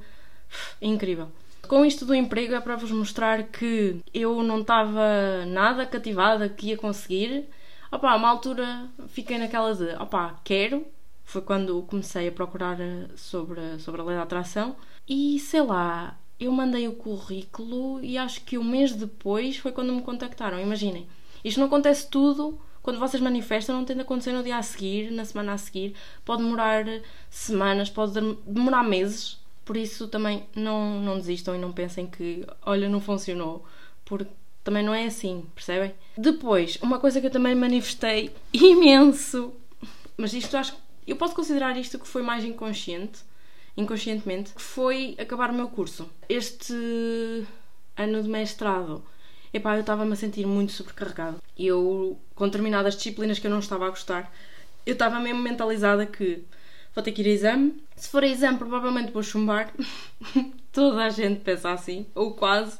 incrível. 0.81 1.29
Com 1.67 1.85
isto 1.85 2.05
do 2.05 2.13
emprego 2.13 2.53
é 2.53 2.59
para 2.59 2.75
vos 2.75 2.91
mostrar 2.91 3.43
que 3.43 4.01
eu 4.13 4.43
não 4.43 4.61
estava 4.61 5.45
nada 5.47 5.85
cativada 5.85 6.49
que 6.49 6.67
ia 6.67 6.77
conseguir. 6.77 7.47
Opá, 7.91 8.15
uma 8.15 8.29
altura 8.29 8.89
fiquei 9.09 9.37
naquela 9.37 9.73
de 9.73 9.95
opá, 9.95 10.39
quero. 10.43 10.85
Foi 11.23 11.41
quando 11.41 11.81
comecei 11.83 12.27
a 12.27 12.31
procurar 12.31 12.77
sobre, 13.15 13.79
sobre 13.79 14.01
a 14.01 14.03
lei 14.03 14.15
da 14.17 14.23
atração. 14.23 14.75
E 15.07 15.39
sei 15.39 15.61
lá, 15.61 16.17
eu 16.39 16.51
mandei 16.51 16.87
o 16.87 16.95
currículo 16.95 18.03
e 18.03 18.17
acho 18.17 18.41
que 18.43 18.57
um 18.57 18.63
mês 18.63 18.93
depois 18.93 19.57
foi 19.57 19.71
quando 19.71 19.93
me 19.93 20.01
contactaram. 20.01 20.59
Imaginem, 20.59 21.07
isto 21.43 21.59
não 21.59 21.67
acontece 21.67 22.09
tudo 22.09 22.59
quando 22.81 22.99
vocês 22.99 23.21
manifestam, 23.21 23.75
não 23.77 23.85
tem 23.85 23.95
de 23.95 24.01
acontecer 24.01 24.31
no 24.31 24.43
dia 24.43 24.57
a 24.57 24.63
seguir, 24.63 25.11
na 25.11 25.25
semana 25.25 25.53
a 25.53 25.57
seguir. 25.57 25.95
Pode 26.25 26.43
demorar 26.43 26.85
semanas, 27.29 27.89
pode 27.89 28.13
demorar 28.45 28.83
meses. 28.83 29.39
Por 29.63 29.77
isso 29.77 30.07
também 30.07 30.45
não, 30.55 30.99
não 30.99 31.17
desistam 31.17 31.55
e 31.55 31.59
não 31.59 31.71
pensem 31.71 32.07
que, 32.07 32.45
olha, 32.63 32.89
não 32.89 32.99
funcionou. 32.99 33.65
Porque 34.03 34.31
também 34.63 34.83
não 34.83 34.93
é 34.93 35.05
assim, 35.05 35.45
percebem? 35.53 35.93
Depois, 36.17 36.77
uma 36.81 36.99
coisa 36.99 37.21
que 37.21 37.27
eu 37.27 37.31
também 37.31 37.55
manifestei 37.55 38.33
imenso, 38.53 39.53
mas 40.17 40.33
isto 40.33 40.57
acho 40.57 40.75
eu 41.05 41.15
posso 41.15 41.35
considerar 41.35 41.77
isto 41.77 41.99
que 41.99 42.07
foi 42.07 42.21
mais 42.21 42.43
inconsciente, 42.43 43.21
inconscientemente, 43.75 44.51
foi 44.55 45.15
acabar 45.19 45.49
o 45.49 45.53
meu 45.53 45.67
curso. 45.67 46.09
Este 46.29 46.73
ano 47.97 48.21
de 48.21 48.29
mestrado, 48.29 49.03
epá, 49.53 49.75
eu 49.75 49.81
estava-me 49.81 50.13
a 50.13 50.15
sentir 50.15 50.45
muito 50.45 50.71
sobrecarregado. 50.71 51.41
Eu, 51.57 52.19
com 52.35 52.45
determinadas 52.45 52.95
disciplinas 52.95 53.39
que 53.39 53.47
eu 53.47 53.51
não 53.51 53.59
estava 53.59 53.87
a 53.87 53.89
gostar, 53.89 54.31
eu 54.85 54.93
estava 54.93 55.19
mesmo 55.19 55.41
mentalizada 55.41 56.05
que 56.05 56.43
vou 56.93 57.03
ter 57.03 57.11
que 57.11 57.21
ir 57.21 57.27
a 57.27 57.33
exame. 57.33 57.83
Se 57.95 58.09
for 58.09 58.23
a 58.23 58.27
exame, 58.27 58.57
provavelmente 58.57 59.11
vou 59.11 59.23
chumbar. 59.23 59.73
Toda 60.71 61.03
a 61.03 61.09
gente 61.09 61.41
pensa 61.41 61.71
assim, 61.71 62.05
ou 62.15 62.33
quase, 62.33 62.77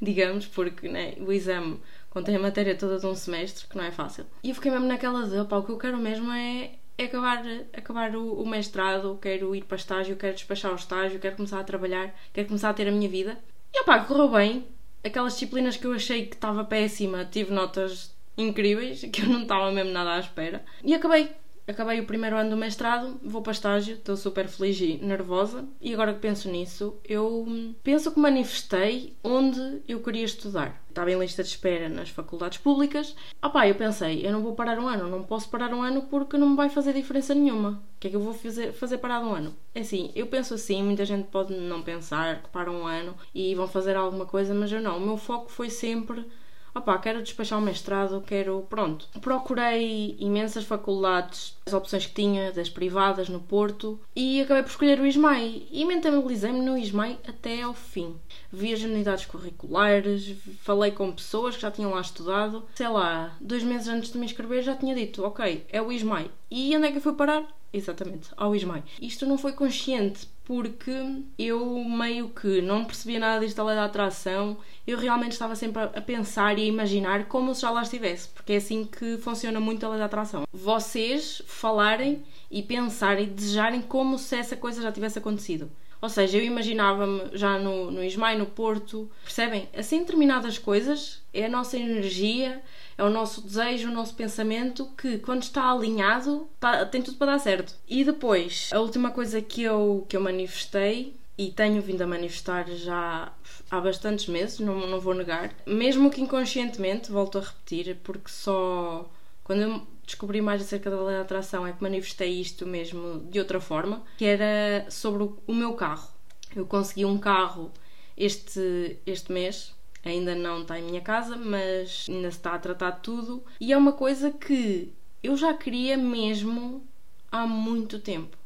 digamos, 0.00 0.46
porque 0.46 0.88
né, 0.88 1.14
o 1.18 1.32
exame 1.32 1.80
contém 2.08 2.36
a 2.36 2.38
matéria 2.38 2.76
toda 2.76 2.98
de 2.98 3.06
um 3.06 3.14
semestre, 3.14 3.66
que 3.66 3.76
não 3.76 3.84
é 3.84 3.90
fácil. 3.90 4.26
E 4.44 4.50
eu 4.50 4.54
fiquei 4.54 4.70
mesmo 4.70 4.86
naquela 4.86 5.26
de, 5.26 5.38
opá, 5.38 5.56
o 5.56 5.64
que 5.64 5.72
eu 5.72 5.78
quero 5.78 5.96
mesmo 5.96 6.30
é, 6.30 6.72
é 6.98 7.04
acabar, 7.04 7.42
acabar 7.72 8.14
o, 8.14 8.42
o, 8.42 8.46
mestrado, 8.46 9.18
quero 9.20 9.56
ir 9.56 9.64
para 9.64 9.78
estágio, 9.78 10.14
quero 10.14 10.34
despachar 10.34 10.72
o 10.72 10.76
estágio, 10.76 11.18
quero 11.18 11.36
começar 11.36 11.58
a 11.58 11.64
trabalhar, 11.64 12.14
quero 12.32 12.48
começar 12.48 12.68
a 12.68 12.74
ter 12.74 12.86
a 12.86 12.92
minha 12.92 13.08
vida. 13.08 13.38
E 13.74 13.80
opá, 13.80 14.00
correu 14.04 14.28
bem. 14.28 14.66
Aquelas 15.04 15.34
disciplinas 15.34 15.76
que 15.76 15.86
eu 15.86 15.92
achei 15.92 16.26
que 16.26 16.36
estava 16.36 16.64
péssima, 16.64 17.24
tive 17.24 17.52
notas 17.52 18.14
incríveis, 18.36 19.02
que 19.12 19.22
eu 19.22 19.28
não 19.28 19.42
estava 19.42 19.70
mesmo 19.70 19.92
nada 19.92 20.14
à 20.14 20.20
espera. 20.20 20.64
E 20.84 20.94
acabei 20.94 21.30
acabei 21.66 22.00
o 22.00 22.06
primeiro 22.06 22.36
ano 22.36 22.50
do 22.50 22.56
mestrado, 22.56 23.18
vou 23.22 23.42
para 23.42 23.52
estágio, 23.52 23.94
estou 23.94 24.16
super 24.16 24.48
feliz 24.48 24.80
e 24.80 24.98
nervosa. 25.02 25.64
E 25.80 25.92
agora 25.92 26.14
que 26.14 26.20
penso 26.20 26.50
nisso, 26.50 26.96
eu 27.04 27.46
penso 27.82 28.12
que 28.12 28.20
manifestei 28.20 29.16
onde 29.22 29.82
eu 29.88 30.00
queria 30.00 30.24
estudar. 30.24 30.82
Estava 30.88 31.10
em 31.10 31.18
lista 31.18 31.42
de 31.42 31.48
espera 31.48 31.88
nas 31.88 32.10
faculdades 32.10 32.58
públicas. 32.58 33.16
Opá, 33.42 33.66
eu 33.66 33.74
pensei, 33.74 34.26
eu 34.26 34.30
não 34.30 34.42
vou 34.42 34.54
parar 34.54 34.78
um 34.78 34.86
ano, 34.86 35.08
não 35.08 35.22
posso 35.22 35.48
parar 35.48 35.72
um 35.72 35.80
ano 35.80 36.02
porque 36.02 36.36
não 36.36 36.50
me 36.50 36.56
vai 36.56 36.68
fazer 36.68 36.92
diferença 36.92 37.34
nenhuma. 37.34 37.82
O 37.96 38.00
que 38.00 38.08
é 38.08 38.10
que 38.10 38.16
eu 38.16 38.20
vou 38.20 38.34
fazer, 38.34 38.72
fazer 38.72 38.98
parar 38.98 39.20
um 39.20 39.32
ano? 39.32 39.54
É 39.74 39.80
assim, 39.80 40.10
eu 40.14 40.26
penso 40.26 40.52
assim, 40.52 40.82
muita 40.82 41.04
gente 41.06 41.28
pode 41.28 41.54
não 41.54 41.82
pensar 41.82 42.42
que 42.42 42.50
param 42.50 42.82
um 42.82 42.86
ano 42.86 43.14
e 43.34 43.54
vão 43.54 43.66
fazer 43.66 43.96
alguma 43.96 44.26
coisa, 44.26 44.52
mas 44.52 44.70
eu 44.70 44.82
não. 44.82 44.98
O 44.98 45.00
meu 45.00 45.16
foco 45.16 45.50
foi 45.50 45.70
sempre 45.70 46.26
opá, 46.74 46.98
quero 46.98 47.22
despachar 47.22 47.58
um 47.58 47.62
mestrado, 47.62 48.22
quero. 48.26 48.66
Pronto. 48.68 49.08
Procurei 49.20 50.16
imensas 50.18 50.64
faculdades, 50.64 51.56
as 51.66 51.72
opções 51.72 52.06
que 52.06 52.14
tinha, 52.14 52.52
das 52.52 52.68
privadas 52.68 53.28
no 53.28 53.40
Porto, 53.40 54.00
e 54.14 54.40
acabei 54.40 54.62
por 54.62 54.70
escolher 54.70 55.00
o 55.00 55.06
ISMAI. 55.06 55.66
E 55.70 55.84
mentalizei-me 55.84 56.60
no 56.60 56.76
ISMAI 56.76 57.18
até 57.26 57.62
ao 57.62 57.74
fim. 57.74 58.16
Vi 58.50 58.72
as 58.72 58.82
unidades 58.82 59.26
curriculares, 59.26 60.36
falei 60.60 60.90
com 60.90 61.12
pessoas 61.12 61.56
que 61.56 61.62
já 61.62 61.70
tinham 61.70 61.92
lá 61.92 62.00
estudado. 62.00 62.64
Sei 62.74 62.88
lá, 62.88 63.36
dois 63.40 63.62
meses 63.62 63.88
antes 63.88 64.12
de 64.12 64.18
me 64.18 64.26
inscrever 64.26 64.62
já 64.62 64.76
tinha 64.76 64.94
dito, 64.94 65.24
ok, 65.24 65.66
é 65.68 65.80
o 65.80 65.92
ISMAI. 65.92 66.30
E 66.50 66.76
onde 66.76 66.86
é 66.86 66.90
que 66.90 66.98
eu 66.98 67.02
fui 67.02 67.14
parar? 67.14 67.46
Exatamente, 67.72 68.28
ao 68.36 68.54
ISMAI. 68.54 68.82
Isto 69.00 69.24
não 69.24 69.38
foi 69.38 69.52
consciente 69.52 70.28
porque 70.44 71.22
eu 71.38 71.84
meio 71.84 72.28
que 72.28 72.60
não 72.60 72.84
percebia 72.84 73.20
nada 73.20 73.44
disto 73.44 73.56
da 73.56 73.64
lei 73.64 73.76
da 73.76 73.84
atração, 73.84 74.56
eu 74.86 74.98
realmente 74.98 75.32
estava 75.32 75.54
sempre 75.54 75.82
a 75.82 76.00
pensar 76.00 76.58
e 76.58 76.62
a 76.62 76.66
imaginar 76.66 77.26
como 77.26 77.54
se 77.54 77.62
já 77.62 77.70
lá 77.70 77.82
estivesse, 77.82 78.28
porque 78.28 78.54
é 78.54 78.56
assim 78.56 78.84
que 78.84 79.18
funciona 79.18 79.60
muito 79.60 79.86
a 79.86 79.88
lei 79.90 79.98
da 79.98 80.06
atração. 80.06 80.44
Vocês 80.52 81.42
falarem 81.46 82.22
e 82.50 82.62
pensarem 82.62 83.24
e 83.24 83.30
desejarem 83.30 83.82
como 83.82 84.18
se 84.18 84.36
essa 84.36 84.56
coisa 84.56 84.82
já 84.82 84.90
tivesse 84.90 85.18
acontecido. 85.18 85.70
Ou 86.02 86.08
seja, 86.08 86.36
eu 86.36 86.44
imaginava-me 86.44 87.30
já 87.32 87.60
no, 87.60 87.88
no 87.92 88.02
Ismael, 88.02 88.36
no 88.36 88.46
Porto, 88.46 89.08
percebem? 89.22 89.68
Assim, 89.72 90.00
determinadas 90.00 90.58
coisas 90.58 91.22
é 91.32 91.44
a 91.44 91.48
nossa 91.48 91.78
energia, 91.78 92.60
é 92.96 93.02
o 93.02 93.10
nosso 93.10 93.42
desejo, 93.42 93.88
o 93.88 93.92
nosso 93.92 94.14
pensamento 94.14 94.86
que, 94.96 95.18
quando 95.18 95.42
está 95.42 95.70
alinhado, 95.70 96.48
tá, 96.60 96.84
tem 96.86 97.02
tudo 97.02 97.16
para 97.16 97.32
dar 97.32 97.38
certo. 97.38 97.74
E 97.88 98.04
depois, 98.04 98.70
a 98.72 98.80
última 98.80 99.10
coisa 99.10 99.40
que 99.40 99.62
eu, 99.62 100.06
que 100.08 100.16
eu 100.16 100.20
manifestei, 100.20 101.16
e 101.36 101.50
tenho 101.50 101.80
vindo 101.80 102.02
a 102.02 102.06
manifestar 102.06 102.68
já 102.68 103.32
há 103.70 103.80
bastantes 103.80 104.26
meses, 104.26 104.60
não, 104.60 104.86
não 104.86 105.00
vou 105.00 105.14
negar, 105.14 105.54
mesmo 105.66 106.10
que 106.10 106.20
inconscientemente, 106.20 107.10
volto 107.10 107.38
a 107.38 107.40
repetir, 107.40 107.96
porque 108.02 108.30
só 108.30 109.10
quando 109.42 109.62
eu 109.62 109.86
descobri 110.06 110.40
mais 110.40 110.62
acerca 110.62 110.90
da 110.90 111.02
lei 111.02 111.16
da 111.16 111.22
atração 111.22 111.66
é 111.66 111.72
que 111.72 111.82
manifestei 111.82 112.40
isto 112.40 112.66
mesmo 112.66 113.20
de 113.30 113.38
outra 113.38 113.60
forma, 113.60 114.02
que 114.18 114.24
era 114.24 114.86
sobre 114.90 115.24
o 115.46 115.54
meu 115.54 115.74
carro. 115.74 116.08
Eu 116.54 116.66
consegui 116.66 117.04
um 117.04 117.18
carro 117.18 117.72
este, 118.16 118.98
este 119.06 119.32
mês, 119.32 119.74
ainda 120.04 120.34
não 120.34 120.62
está 120.62 120.78
em 120.78 120.82
minha 120.82 121.00
casa, 121.00 121.36
mas 121.36 122.06
ainda 122.08 122.30
se 122.30 122.36
está 122.36 122.54
a 122.54 122.58
tratar 122.58 122.92
tudo, 122.92 123.44
e 123.60 123.72
é 123.72 123.76
uma 123.76 123.92
coisa 123.92 124.30
que 124.30 124.92
eu 125.22 125.36
já 125.36 125.54
queria 125.54 125.96
mesmo 125.96 126.84
há 127.30 127.46
muito 127.46 127.98
tempo. 127.98 128.36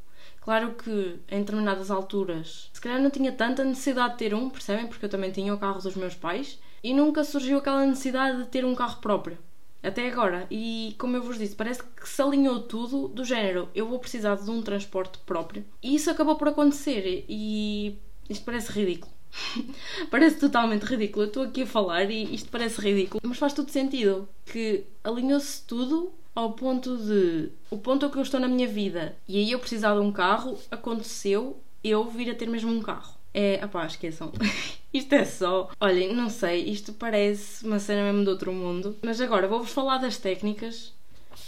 Claro 0.40 0.74
que 0.74 1.18
em 1.28 1.40
determinadas 1.40 1.90
alturas, 1.90 2.70
se 2.72 2.80
calhar 2.80 3.02
não 3.02 3.10
tinha 3.10 3.32
tanta 3.32 3.64
necessidade 3.64 4.12
de 4.12 4.18
ter 4.18 4.32
um, 4.34 4.48
percebem? 4.48 4.86
Porque 4.86 5.04
eu 5.04 5.10
também 5.10 5.32
tinha 5.32 5.52
o 5.52 5.58
carro 5.58 5.80
dos 5.80 5.96
meus 5.96 6.14
pais 6.14 6.60
e 6.84 6.94
nunca 6.94 7.24
surgiu 7.24 7.58
aquela 7.58 7.84
necessidade 7.84 8.38
de 8.38 8.48
ter 8.48 8.64
um 8.64 8.74
carro 8.74 9.00
próprio. 9.00 9.38
Até 9.82 10.08
agora. 10.08 10.46
E 10.50 10.94
como 10.98 11.16
eu 11.16 11.22
vos 11.22 11.38
disse, 11.38 11.54
parece 11.54 11.82
que 11.82 12.08
se 12.08 12.22
alinhou 12.22 12.60
tudo 12.60 13.08
do 13.08 13.24
género. 13.24 13.68
Eu 13.74 13.88
vou 13.88 13.98
precisar 13.98 14.36
de 14.36 14.50
um 14.50 14.62
transporte 14.62 15.18
próprio. 15.26 15.64
E 15.82 15.94
isso 15.94 16.10
acabou 16.10 16.36
por 16.36 16.48
acontecer. 16.48 17.24
E 17.28 17.98
isto 18.28 18.44
parece 18.44 18.72
ridículo. 18.72 19.12
parece 20.10 20.38
totalmente 20.38 20.84
ridículo. 20.84 21.24
Eu 21.24 21.28
estou 21.28 21.42
aqui 21.42 21.62
a 21.62 21.66
falar 21.66 22.10
e 22.10 22.34
isto 22.34 22.48
parece 22.50 22.80
ridículo. 22.80 23.20
Mas 23.24 23.38
faz 23.38 23.52
todo 23.52 23.70
sentido. 23.70 24.28
Que 24.44 24.84
alinhou-se 25.02 25.62
tudo 25.62 26.12
ao 26.34 26.52
ponto 26.52 26.96
de. 26.98 27.50
O 27.70 27.78
ponto 27.78 28.08
que 28.10 28.18
eu 28.18 28.22
estou 28.22 28.40
na 28.40 28.48
minha 28.48 28.68
vida 28.68 29.16
e 29.28 29.38
aí 29.38 29.50
eu 29.50 29.58
precisar 29.58 29.94
de 29.94 30.00
um 30.00 30.12
carro 30.12 30.58
aconteceu 30.70 31.58
eu 31.82 32.08
vir 32.10 32.30
a 32.30 32.34
ter 32.34 32.48
mesmo 32.48 32.70
um 32.70 32.82
carro. 32.82 33.14
É, 33.32 33.60
apá, 33.62 33.86
esqueçam. 33.86 34.32
isto 34.92 35.12
é 35.14 35.24
só. 35.24 35.70
Olhem, 35.80 36.14
não 36.14 36.28
sei, 36.30 36.64
isto 36.64 36.92
parece 36.92 37.64
uma 37.64 37.78
cena 37.78 38.02
mesmo 38.02 38.24
de 38.24 38.30
outro 38.30 38.52
mundo. 38.52 38.96
Mas 39.02 39.20
agora 39.20 39.46
vou-vos 39.46 39.70
falar 39.70 39.98
das 39.98 40.16
técnicas 40.16 40.92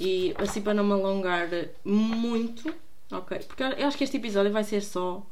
e 0.00 0.35
assim 0.38 0.61
para 0.61 0.75
não 0.75 0.85
me 0.85 0.92
alongar 0.92 1.49
muito, 1.85 2.73
ok? 3.11 3.38
Porque 3.38 3.62
eu 3.62 3.87
acho 3.87 3.97
que 3.97 4.04
este 4.04 4.18
episódio 4.18 4.52
vai 4.52 4.64
ser 4.64 4.83
só 4.83 5.25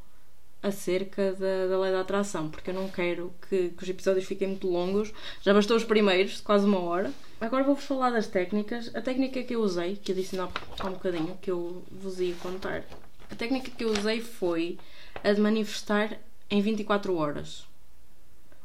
acerca 0.63 1.33
da, 1.33 1.67
da 1.69 1.79
lei 1.79 1.93
da 1.93 2.01
atração, 2.01 2.49
porque 2.51 2.71
eu 2.71 2.75
não 2.75 2.89
quero 2.89 3.33
que, 3.49 3.71
que, 3.71 3.83
os 3.83 3.89
episódios 3.89 4.25
fiquem 4.25 4.49
muito 4.49 4.69
longos. 4.69 5.13
Já 5.43 5.55
bastou 5.55 5.77
os 5.77 5.85
primeiros, 5.85 6.41
quase 6.41 6.67
uma 6.67 6.81
hora. 6.81 7.13
Agora 7.41 7.65
vou-vos 7.65 7.85
falar 7.85 8.11
das 8.11 8.27
técnicas. 8.27 8.91
A 8.95 9.01
técnica 9.01 9.43
que 9.43 9.55
eu 9.55 9.61
usei, 9.61 9.97
que 9.97 10.13
eu 10.13 10.17
disse 10.17 10.39
há 10.39 10.47
um 10.87 10.93
bocadinho, 10.93 11.39
que 11.41 11.51
eu 11.51 11.83
vos 11.91 12.19
ia 12.21 12.35
contar. 12.37 12.85
A 13.31 13.35
técnica 13.35 13.71
que 13.71 13.85
eu 13.85 13.91
usei 13.91 14.21
foi 14.21 14.79
a 15.23 15.33
de 15.33 15.41
manifestar 15.41 16.19
em 16.51 16.61
24 16.61 17.15
horas. 17.17 17.67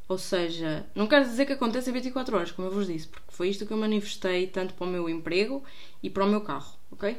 Ou 0.08 0.18
seja, 0.18 0.86
não 0.94 1.08
quero 1.08 1.24
dizer 1.26 1.46
que 1.46 1.54
aconteça 1.54 1.90
em 1.90 1.94
24 1.94 2.36
horas, 2.36 2.52
como 2.52 2.68
eu 2.68 2.72
vos 2.72 2.88
disse, 2.88 3.08
porque 3.08 3.32
foi 3.32 3.48
isto 3.48 3.66
que 3.66 3.72
eu 3.72 3.78
manifestei 3.78 4.46
tanto 4.46 4.74
para 4.74 4.86
o 4.86 4.90
meu 4.90 5.08
emprego 5.08 5.64
e 6.04 6.10
para 6.10 6.26
o 6.26 6.28
meu 6.28 6.42
carro, 6.42 6.74
ok? 6.92 7.18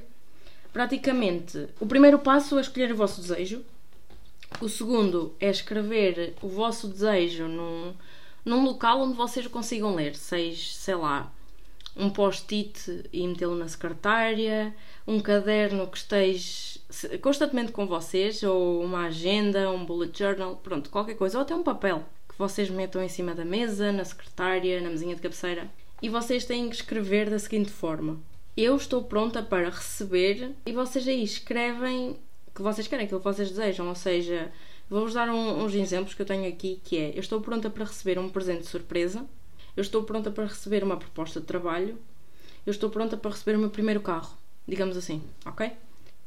Praticamente, 0.73 1.69
o 1.81 1.87
primeiro 1.87 2.19
passo 2.19 2.59
é 2.59 2.61
escolher 2.61 2.93
o 2.93 2.97
vosso 2.97 3.21
desejo. 3.21 3.65
O 4.61 4.69
segundo 4.69 5.35
é 5.41 5.51
escrever 5.51 6.35
o 6.43 6.49
vosso 6.49 6.89
desejo 6.89 7.49
num, 7.49 7.95
num 8.45 8.65
local 8.65 9.01
onde 9.01 9.17
vocês 9.17 9.47
consigam 9.47 9.95
ler, 9.95 10.15
seja, 10.15 10.73
sei 10.73 10.95
lá, 10.95 11.33
um 11.97 12.09
post-it 12.09 13.09
e 13.13 13.27
metê-lo 13.27 13.55
na 13.55 13.69
secretária, 13.69 14.75
um 15.07 15.21
caderno 15.21 15.87
que 15.87 15.99
esteja 15.99 16.81
constantemente 17.21 17.73
com 17.73 17.87
vocês, 17.87 18.43
ou 18.43 18.83
uma 18.83 19.07
agenda, 19.07 19.71
um 19.71 19.85
bullet 19.85 20.17
journal, 20.19 20.57
pronto, 20.57 20.91
qualquer 20.91 21.15
coisa, 21.15 21.39
ou 21.39 21.43
até 21.43 21.55
um 21.55 21.63
papel 21.63 22.05
que 22.29 22.39
vocês 22.39 22.71
metam 22.71 23.03
em 23.03 23.09
cima 23.09 23.35
da 23.35 23.45
mesa, 23.45 23.93
na 23.93 24.05
secretária, 24.05 24.81
na 24.81 24.91
mesinha 24.91 25.15
de 25.15 25.21
cabeceira. 25.21 25.69
E 26.01 26.09
vocês 26.09 26.45
têm 26.45 26.69
que 26.69 26.77
escrever 26.77 27.31
da 27.31 27.39
seguinte 27.39 27.71
forma: 27.71 28.19
Eu 28.57 28.77
estou 28.77 29.03
pronta 29.03 29.43
para 29.43 29.71
receber, 29.71 30.53
e 30.67 30.73
vocês 30.73 31.07
aí 31.07 31.23
escrevem 31.23 32.17
que 32.55 32.63
vocês 32.63 32.87
querem, 32.87 33.07
aquilo 33.07 33.21
que 33.21 33.25
vocês 33.25 33.51
desejam, 33.51 33.89
ou 33.89 33.95
seja, 33.95 34.53
vou-vos 34.89 35.15
dar 35.15 35.29
um, 35.29 35.65
uns 35.65 35.75
exemplos 35.75 36.15
que 36.15 36.23
eu 36.23 36.27
tenho 36.27 36.49
aqui, 36.49 36.81
que 36.85 36.99
é, 36.99 37.11
eu 37.15 37.21
estou 37.21 37.41
pronta 37.41 37.71
para 37.71 37.85
receber 37.85 38.19
um 38.19 38.29
presente 38.29 38.63
de 38.63 38.69
surpresa, 38.69 39.27
eu 39.77 39.81
estou 39.81 40.03
pronta 40.03 40.31
para 40.31 40.45
receber 40.45 40.85
uma 40.85 40.97
proposta 40.97 41.41
de 41.41 41.47
trabalho, 41.47 41.99
eu 42.67 42.71
estou 42.71 42.91
pronta 42.91 43.17
para 43.17 43.31
receber 43.31 43.57
o 43.57 43.61
meu 43.61 43.71
primeiro 43.71 44.01
carro, 44.01 44.37
digamos 44.67 44.97
assim, 44.97 45.23
ok? 45.47 45.73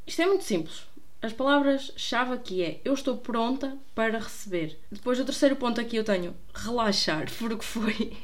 Isto 0.05 0.21
é 0.21 0.25
muito 0.25 0.43
simples. 0.43 0.83
As 1.21 1.33
palavras-chave 1.33 2.33
aqui 2.33 2.63
é 2.63 2.81
eu 2.85 2.93
estou 2.93 3.17
pronta 3.17 3.77
para 3.95 4.19
receber. 4.19 4.77
Depois, 4.91 5.19
o 5.19 5.25
terceiro 5.25 5.55
ponto 5.55 5.81
aqui 5.81 5.95
eu 5.95 6.03
tenho 6.03 6.35
relaxar, 6.53 7.31
porque 7.39 7.63
foi 7.63 8.15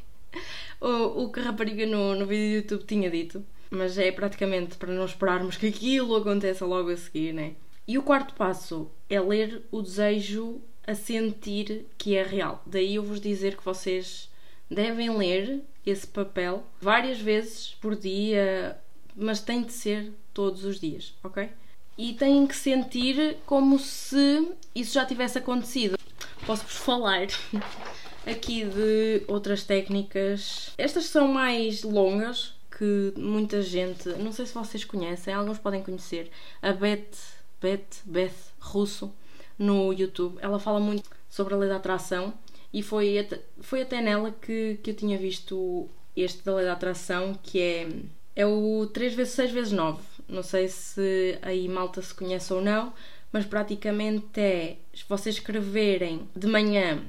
o, 0.79 1.23
o 1.23 1.31
que 1.31 1.39
a 1.39 1.43
rapariga 1.43 1.85
no, 1.85 2.15
no 2.15 2.27
vídeo 2.27 2.61
do 2.61 2.73
YouTube 2.73 2.85
tinha 2.85 3.09
dito. 3.09 3.43
Mas 3.71 3.97
é 3.97 4.11
praticamente 4.11 4.75
para 4.75 4.91
não 4.91 5.05
esperarmos 5.05 5.55
que 5.55 5.67
aquilo 5.67 6.15
aconteça 6.15 6.65
logo 6.65 6.89
a 6.89 6.97
seguir, 6.97 7.33
né? 7.33 7.55
E 7.91 7.97
o 7.97 8.03
quarto 8.03 8.33
passo 8.35 8.89
é 9.09 9.19
ler 9.19 9.63
o 9.69 9.81
desejo 9.81 10.61
a 10.87 10.95
sentir 10.95 11.85
que 11.97 12.15
é 12.15 12.23
real. 12.23 12.63
Daí 12.65 12.95
eu 12.95 13.03
vos 13.03 13.19
dizer 13.19 13.57
que 13.57 13.65
vocês 13.65 14.29
devem 14.69 15.09
ler 15.17 15.61
esse 15.85 16.07
papel 16.07 16.63
várias 16.79 17.19
vezes 17.19 17.75
por 17.81 17.97
dia, 17.97 18.79
mas 19.13 19.41
tem 19.41 19.61
de 19.61 19.73
ser 19.73 20.13
todos 20.33 20.63
os 20.63 20.79
dias, 20.79 21.13
ok? 21.21 21.49
e 21.97 22.13
têm 22.13 22.47
que 22.47 22.55
sentir 22.55 23.37
como 23.45 23.77
se 23.77 24.53
isso 24.73 24.93
já 24.93 25.05
tivesse 25.05 25.37
acontecido. 25.37 25.97
Posso-vos 26.45 26.77
falar 26.77 27.27
aqui 28.25 28.63
de 28.63 29.23
outras 29.27 29.65
técnicas. 29.65 30.71
Estas 30.77 31.07
são 31.07 31.27
mais 31.27 31.83
longas 31.83 32.53
que 32.71 33.13
muita 33.17 33.61
gente, 33.61 34.07
não 34.13 34.31
sei 34.31 34.45
se 34.45 34.53
vocês 34.53 34.85
conhecem, 34.85 35.33
alguns 35.33 35.59
podem 35.59 35.83
conhecer, 35.83 36.31
a 36.61 36.71
Beth, 36.71 37.40
Beth, 37.61 38.01
Beth 38.05 38.53
Russo 38.59 39.13
no 39.57 39.93
YouTube. 39.93 40.37
Ela 40.41 40.59
fala 40.59 40.79
muito 40.79 41.09
sobre 41.29 41.53
a 41.53 41.57
lei 41.57 41.69
da 41.69 41.77
atração 41.77 42.33
e 42.73 42.81
foi 42.81 43.19
até, 43.19 43.39
foi 43.59 43.81
até 43.81 44.01
nela 44.01 44.31
que, 44.31 44.79
que 44.81 44.91
eu 44.91 44.95
tinha 44.95 45.17
visto 45.17 45.87
este 46.15 46.43
da 46.43 46.55
lei 46.55 46.65
da 46.65 46.73
atração, 46.73 47.37
que 47.41 47.61
é, 47.61 47.89
é 48.35 48.45
o 48.45 48.87
3 48.87 49.13
vezes 49.13 49.33
6 49.33 49.51
vezes 49.51 49.71
9 49.71 50.11
não 50.31 50.41
sei 50.41 50.69
se 50.69 51.37
aí 51.41 51.67
malta 51.67 52.01
se 52.01 52.13
conhece 52.13 52.53
ou 52.53 52.61
não, 52.61 52.93
mas 53.31 53.45
praticamente 53.45 54.39
é 54.39 54.77
vocês 55.07 55.35
escreverem 55.35 56.27
de 56.33 56.47
manhã, 56.47 57.03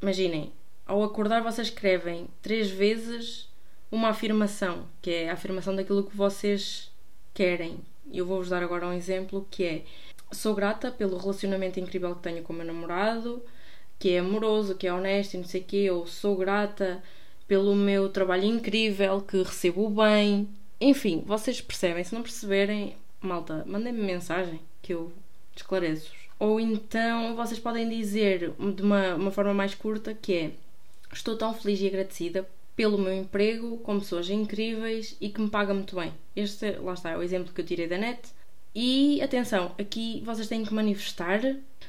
imaginem, 0.00 0.50
ao 0.86 1.04
acordar 1.04 1.42
vocês 1.42 1.68
escrevem 1.68 2.28
três 2.40 2.70
vezes 2.70 3.48
uma 3.90 4.08
afirmação, 4.08 4.86
que 5.02 5.10
é 5.10 5.30
a 5.30 5.34
afirmação 5.34 5.76
daquilo 5.76 6.04
que 6.04 6.16
vocês 6.16 6.90
querem. 7.34 7.78
Eu 8.12 8.26
vou-vos 8.26 8.48
dar 8.48 8.62
agora 8.62 8.86
um 8.86 8.92
exemplo 8.92 9.46
que 9.50 9.64
é 9.64 9.82
sou 10.32 10.54
grata 10.54 10.90
pelo 10.90 11.18
relacionamento 11.18 11.78
incrível 11.78 12.14
que 12.14 12.22
tenho 12.22 12.42
com 12.42 12.52
o 12.52 12.56
meu 12.56 12.66
namorado, 12.66 13.42
que 13.98 14.10
é 14.10 14.18
amoroso, 14.18 14.74
que 14.74 14.86
é 14.86 14.92
honesto 14.92 15.34
e 15.34 15.38
não 15.38 15.44
sei 15.44 15.60
o 15.60 15.64
quê, 15.64 15.90
ou 15.90 16.06
sou 16.06 16.36
grata 16.36 17.02
pelo 17.46 17.74
meu 17.74 18.08
trabalho 18.08 18.44
incrível, 18.44 19.20
que 19.20 19.42
recebo 19.42 19.88
bem, 19.90 20.48
enfim, 20.80 21.22
vocês 21.26 21.60
percebem. 21.60 22.02
Se 22.02 22.14
não 22.14 22.22
perceberem, 22.22 22.96
malta, 23.20 23.64
mandem-me 23.66 24.00
mensagem 24.02 24.60
que 24.80 24.94
eu 24.94 25.12
esclareço. 25.54 26.10
Ou 26.38 26.58
então 26.58 27.36
vocês 27.36 27.60
podem 27.60 27.88
dizer 27.88 28.52
de 28.74 28.82
uma, 28.82 29.14
uma 29.14 29.30
forma 29.30 29.54
mais 29.54 29.74
curta 29.74 30.14
que 30.14 30.34
é 30.34 30.50
Estou 31.12 31.36
tão 31.36 31.52
feliz 31.52 31.78
e 31.80 31.86
agradecida 31.86 32.48
pelo 32.74 32.98
meu 32.98 33.12
emprego 33.12 33.78
com 33.78 33.98
pessoas 33.98 34.30
incríveis 34.30 35.16
e 35.20 35.28
que 35.28 35.40
me 35.40 35.50
paga 35.50 35.74
muito 35.74 35.96
bem. 35.96 36.12
Este, 36.34 36.72
lá 36.72 36.94
está, 36.94 37.10
é 37.10 37.16
o 37.16 37.22
exemplo 37.22 37.52
que 37.52 37.60
eu 37.60 37.66
tirei 37.66 37.86
da 37.86 37.98
net. 37.98 38.20
E 38.74 39.20
atenção, 39.20 39.74
aqui 39.78 40.22
vocês 40.24 40.48
têm 40.48 40.64
que 40.64 40.72
manifestar 40.72 41.40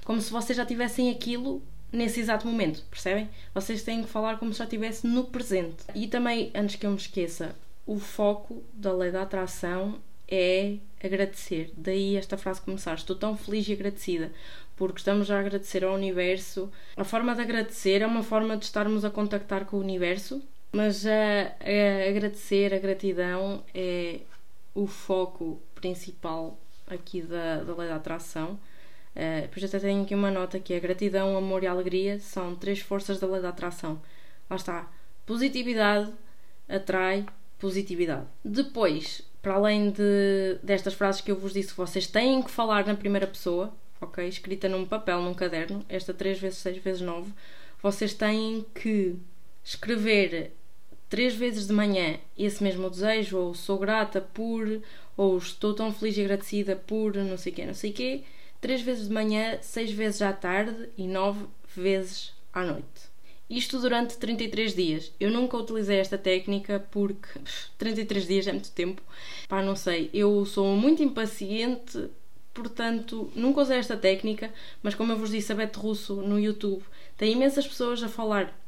como 0.03 0.19
se 0.19 0.31
vocês 0.31 0.57
já 0.57 0.65
tivessem 0.65 1.09
aquilo 1.09 1.61
nesse 1.91 2.19
exato 2.19 2.47
momento, 2.47 2.83
percebem? 2.89 3.29
Vocês 3.53 3.83
têm 3.83 4.03
que 4.03 4.09
falar 4.09 4.37
como 4.37 4.51
se 4.51 4.59
já 4.59 4.65
estivesse 4.65 5.07
no 5.07 5.25
presente. 5.25 5.83
E 5.95 6.07
também, 6.07 6.51
antes 6.53 6.75
que 6.75 6.85
eu 6.85 6.91
me 6.91 6.97
esqueça, 6.97 7.55
o 7.85 7.99
foco 7.99 8.63
da 8.73 8.91
lei 8.91 9.11
da 9.11 9.21
atração 9.21 9.99
é 10.27 10.77
agradecer. 11.01 11.71
Daí 11.77 12.17
esta 12.17 12.37
frase 12.37 12.61
começar: 12.61 12.95
Estou 12.95 13.15
tão 13.15 13.37
feliz 13.37 13.67
e 13.67 13.73
agradecida, 13.73 14.31
porque 14.75 14.99
estamos 14.99 15.29
a 15.29 15.39
agradecer 15.39 15.83
ao 15.83 15.93
universo. 15.93 16.71
A 16.97 17.03
forma 17.03 17.35
de 17.35 17.41
agradecer 17.41 18.01
é 18.01 18.07
uma 18.07 18.23
forma 18.23 18.57
de 18.57 18.65
estarmos 18.65 19.05
a 19.05 19.09
contactar 19.09 19.65
com 19.65 19.77
o 19.77 19.81
universo, 19.81 20.41
mas 20.73 21.05
a, 21.05 21.11
a 21.11 22.09
agradecer, 22.09 22.73
a 22.73 22.79
gratidão 22.79 23.63
é 23.73 24.21
o 24.73 24.87
foco 24.87 25.61
principal 25.75 26.59
aqui 26.87 27.21
da, 27.21 27.63
da 27.63 27.75
lei 27.75 27.87
da 27.87 27.95
atração. 27.95 28.59
Uh, 29.15 29.43
depois 29.43 29.63
até 29.63 29.79
tenho 29.79 30.03
aqui 30.03 30.15
uma 30.15 30.31
nota 30.31 30.59
que 30.59 30.73
é 30.73 30.79
gratidão, 30.79 31.37
amor 31.37 31.63
e 31.63 31.67
alegria 31.67 32.19
são 32.19 32.55
três 32.55 32.79
forças 32.79 33.19
da 33.19 33.27
lei 33.27 33.41
da 33.41 33.49
atração. 33.49 34.01
Lá 34.49 34.55
está. 34.55 34.91
Positividade 35.25 36.11
atrai 36.67 37.25
positividade. 37.59 38.25
Depois, 38.43 39.21
para 39.41 39.53
além 39.53 39.91
de, 39.91 40.57
destas 40.63 40.95
frases 40.95 41.21
que 41.21 41.31
eu 41.31 41.39
vos 41.39 41.53
disse, 41.53 41.73
vocês 41.75 42.07
têm 42.07 42.41
que 42.41 42.49
falar 42.49 42.85
na 42.85 42.95
primeira 42.95 43.27
pessoa, 43.27 43.71
ok? 44.01 44.27
Escrita 44.27 44.67
num 44.67 44.85
papel, 44.85 45.21
num 45.21 45.33
caderno, 45.33 45.85
esta 45.87 46.13
3 46.13 46.39
vezes 46.39 46.59
6 46.59 46.77
vezes 46.79 47.01
9, 47.01 47.31
vocês 47.81 48.13
têm 48.13 48.65
que 48.73 49.15
escrever 49.63 50.51
três 51.13 51.35
vezes 51.35 51.67
de 51.67 51.73
manhã 51.73 52.17
esse 52.35 52.63
mesmo 52.63 52.89
desejo, 52.89 53.37
ou 53.37 53.53
sou 53.53 53.77
grata 53.77 54.19
por, 54.19 54.81
ou 55.15 55.37
estou 55.37 55.71
tão 55.75 55.93
feliz 55.93 56.17
e 56.17 56.21
agradecida 56.21 56.75
por, 56.75 57.13
não 57.13 57.37
sei 57.37 57.51
quê, 57.51 57.67
não 57.67 57.75
sei 57.75 57.91
quê, 57.91 58.23
três 58.59 58.81
vezes 58.81 59.07
de 59.09 59.13
manhã, 59.13 59.59
seis 59.61 59.91
vezes 59.91 60.23
à 60.23 60.33
tarde 60.33 60.89
e 60.97 61.05
nove 61.05 61.45
vezes 61.75 62.33
à 62.51 62.63
noite. 62.63 63.13
Isto 63.47 63.79
durante 63.79 64.17
33 64.17 64.73
dias. 64.73 65.11
Eu 65.19 65.29
nunca 65.29 65.55
utilizei 65.55 65.99
esta 65.99 66.17
técnica 66.17 66.83
porque 66.89 67.27
33 67.77 68.25
dias 68.25 68.47
é 68.47 68.51
muito 68.51 68.71
tempo. 68.71 68.99
Pá, 69.47 69.61
não 69.61 69.75
sei. 69.75 70.09
Eu 70.11 70.43
sou 70.47 70.75
muito 70.75 71.03
impaciente, 71.03 72.09
portanto, 72.55 73.31
nunca 73.35 73.61
usei 73.61 73.77
esta 73.77 73.95
técnica. 73.95 74.51
Mas 74.81 74.95
como 74.95 75.11
eu 75.11 75.17
vos 75.19 75.29
disse, 75.29 75.51
a 75.51 75.55
Bete 75.55 75.77
Russo 75.77 76.15
no 76.23 76.39
YouTube 76.39 76.81
tem 77.15 77.33
imensas 77.33 77.67
pessoas 77.67 78.01
a 78.01 78.09
falar 78.09 78.62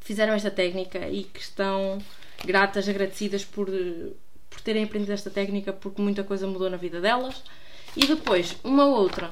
fizeram 0.00 0.34
esta 0.34 0.50
técnica 0.50 1.08
e 1.08 1.24
que 1.24 1.40
estão 1.40 1.98
gratas, 2.44 2.88
agradecidas 2.88 3.44
por, 3.44 3.68
por 4.48 4.60
terem 4.62 4.84
aprendido 4.84 5.12
esta 5.12 5.30
técnica 5.30 5.72
porque 5.72 6.02
muita 6.02 6.24
coisa 6.24 6.46
mudou 6.46 6.68
na 6.68 6.76
vida 6.76 7.00
delas. 7.00 7.42
E 7.96 8.06
depois, 8.06 8.56
uma 8.62 8.86
outra 8.86 9.30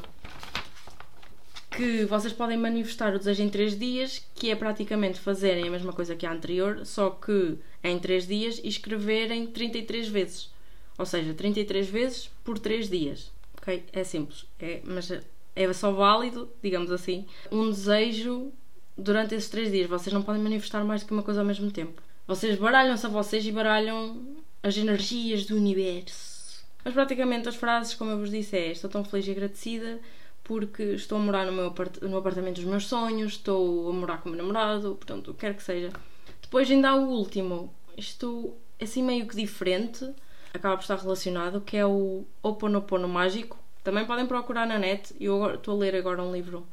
que 1.71 2.05
vocês 2.07 2.33
podem 2.33 2.57
manifestar 2.57 3.15
o 3.15 3.19
desejo 3.19 3.43
em 3.43 3.49
3 3.49 3.79
dias, 3.79 4.27
que 4.35 4.51
é 4.51 4.57
praticamente 4.57 5.21
fazerem 5.21 5.69
a 5.69 5.71
mesma 5.71 5.93
coisa 5.93 6.17
que 6.17 6.27
a 6.27 6.33
anterior, 6.33 6.85
só 6.85 7.11
que 7.11 7.57
em 7.85 7.97
3 7.99 8.27
dias 8.27 8.61
e 8.65 8.69
escreverem 8.69 9.47
33 9.47 10.09
vezes. 10.09 10.51
Ou 10.99 11.07
seja, 11.07 11.33
33 11.33 11.89
vezes 11.89 12.31
por 12.43 12.59
3 12.59 12.91
dias. 12.91 13.31
Ok? 13.57 13.85
É 13.93 14.03
simples. 14.03 14.45
É, 14.59 14.81
mas 14.83 15.09
é 15.55 15.73
só 15.73 15.93
válido, 15.93 16.51
digamos 16.61 16.91
assim, 16.91 17.27
um 17.53 17.71
desejo 17.71 18.53
durante 18.99 19.35
esses 19.35 19.49
3 19.49 19.71
dias. 19.71 19.89
Vocês 19.89 20.13
não 20.13 20.23
podem 20.23 20.43
manifestar 20.43 20.85
mais 20.85 21.03
do 21.03 21.07
que 21.07 21.13
uma 21.13 21.23
coisa 21.23 21.41
ao 21.41 21.47
mesmo 21.47 21.71
tempo. 21.71 22.03
Vocês 22.27 22.59
baralham-se 22.59 23.07
a 23.07 23.09
vocês 23.09 23.47
e 23.47 23.53
baralham 23.53 24.37
as 24.63 24.77
energias 24.77 25.47
do 25.47 25.57
universo. 25.57 26.65
Mas 26.85 26.93
praticamente 26.93 27.49
as 27.49 27.57
frases, 27.57 27.95
como 27.95 28.11
eu 28.11 28.19
vos 28.19 28.31
disse, 28.31 28.57
é 28.57 28.73
estou 28.73 28.91
tão 28.91 29.05
feliz 29.05 29.27
e 29.27 29.31
agradecida 29.31 30.01
porque 30.49 30.83
estou 30.83 31.19
a 31.19 31.21
morar 31.21 31.45
no, 31.45 31.53
meu 31.53 31.75
no 32.03 32.17
apartamento 32.17 32.57
dos 32.57 32.65
meus 32.65 32.87
sonhos, 32.87 33.33
estou 33.33 33.91
a 33.91 33.93
morar 33.93 34.23
com 34.23 34.31
o 34.31 34.33
meu 34.33 34.43
namorado, 34.43 34.95
portanto, 34.95 35.31
o 35.31 35.35
que 35.35 35.41
quer 35.41 35.55
que 35.55 35.63
seja. 35.63 35.91
Depois 36.41 36.71
ainda 36.71 36.89
há 36.89 36.95
o 36.95 37.11
último, 37.11 37.73
isto 37.95 38.55
é 38.79 38.85
assim 38.85 39.03
meio 39.03 39.29
que 39.29 39.37
diferente, 39.37 40.11
acaba 40.55 40.77
por 40.77 40.83
estar 40.83 40.97
relacionado, 40.97 41.61
que 41.61 41.77
é 41.77 41.85
o 41.85 42.25
Oponopono 42.43 43.07
Mágico. 43.07 43.59
Também 43.85 44.07
podem 44.07 44.27
procurar 44.27 44.67
na 44.67 44.79
net, 44.79 45.15
eu 45.21 45.55
estou 45.55 45.77
a 45.77 45.79
ler 45.81 45.95
agora 45.95 46.23
um 46.23 46.33
livro 46.33 46.67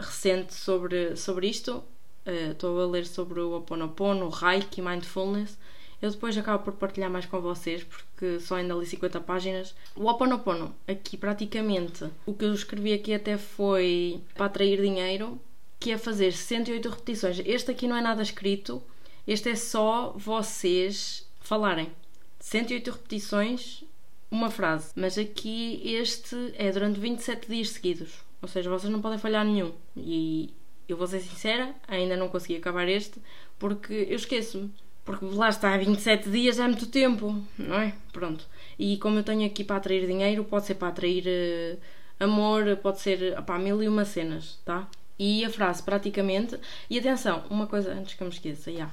recente 0.00 0.54
sobre, 0.54 1.16
sobre 1.16 1.48
isto, 1.48 1.84
uh, 2.26 2.52
estou 2.52 2.80
a 2.80 2.86
ler 2.86 3.06
sobre 3.06 3.40
o 3.40 3.52
Oponopono, 3.52 4.26
o 4.26 4.30
Reiki, 4.30 4.82
Mindfulness, 4.82 5.56
eu 6.02 6.10
depois 6.10 6.36
acabo 6.38 6.64
por 6.64 6.72
partilhar 6.74 7.10
mais 7.10 7.26
com 7.26 7.40
vocês, 7.40 7.84
porque 7.84 8.40
só 8.40 8.56
ainda 8.56 8.74
li 8.74 8.86
50 8.86 9.20
páginas. 9.20 9.74
O 9.94 10.06
Oponopono, 10.06 10.74
aqui 10.88 11.16
praticamente, 11.16 12.08
o 12.24 12.32
que 12.32 12.46
eu 12.46 12.54
escrevi 12.54 12.94
aqui 12.94 13.12
até 13.12 13.36
foi 13.36 14.22
para 14.34 14.46
atrair 14.46 14.80
dinheiro, 14.80 15.38
que 15.78 15.92
é 15.92 15.98
fazer 15.98 16.32
108 16.32 16.88
repetições. 16.88 17.42
Este 17.44 17.70
aqui 17.70 17.86
não 17.86 17.96
é 17.96 18.00
nada 18.00 18.22
escrito, 18.22 18.82
este 19.26 19.50
é 19.50 19.54
só 19.54 20.14
vocês 20.16 21.28
falarem. 21.40 21.90
108 22.38 22.90
repetições, 22.90 23.84
uma 24.30 24.50
frase. 24.50 24.92
Mas 24.96 25.18
aqui 25.18 25.82
este 25.84 26.54
é 26.54 26.72
durante 26.72 26.98
27 26.98 27.46
dias 27.46 27.68
seguidos. 27.70 28.29
Ou 28.42 28.48
seja, 28.48 28.70
vocês 28.70 28.90
não 28.90 29.00
podem 29.00 29.18
falhar 29.18 29.44
nenhum. 29.44 29.72
E 29.96 30.54
eu 30.88 30.96
vou 30.96 31.06
ser 31.06 31.20
sincera, 31.20 31.74
ainda 31.86 32.16
não 32.16 32.28
consegui 32.28 32.56
acabar 32.56 32.88
este, 32.88 33.20
porque 33.58 34.06
eu 34.08 34.16
esqueço-me. 34.16 34.72
Porque 35.04 35.24
lá 35.24 35.48
está, 35.48 35.76
27 35.76 36.30
dias 36.30 36.58
é 36.58 36.66
muito 36.66 36.86
tempo, 36.86 37.42
não 37.58 37.78
é? 37.78 37.94
Pronto. 38.12 38.46
E 38.78 38.96
como 38.98 39.18
eu 39.18 39.22
tenho 39.22 39.46
aqui 39.46 39.64
para 39.64 39.76
atrair 39.76 40.06
dinheiro, 40.06 40.44
pode 40.44 40.66
ser 40.66 40.74
para 40.74 40.88
atrair 40.88 41.24
uh, 41.26 41.78
amor, 42.24 42.76
pode 42.76 43.00
ser 43.00 43.40
para 43.42 43.58
mil 43.58 43.82
e 43.82 43.88
uma 43.88 44.04
cenas, 44.04 44.58
tá? 44.64 44.88
E 45.18 45.44
a 45.44 45.50
frase 45.50 45.82
praticamente. 45.82 46.58
E 46.88 46.98
atenção, 46.98 47.44
uma 47.50 47.66
coisa 47.66 47.92
antes 47.92 48.14
que 48.14 48.22
eu 48.22 48.26
me 48.26 48.32
esqueça, 48.32 48.72
já. 48.72 48.90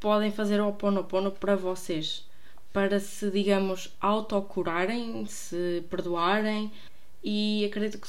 Podem 0.00 0.32
fazer 0.32 0.60
o 0.60 0.68
oponopono 0.68 1.32
para 1.32 1.54
vocês, 1.54 2.26
para 2.72 2.98
se, 2.98 3.30
digamos, 3.30 3.94
autocurarem, 4.00 5.24
se 5.26 5.84
perdoarem. 5.88 6.72
E 7.22 7.64
acredito 7.64 7.98
que, 7.98 8.08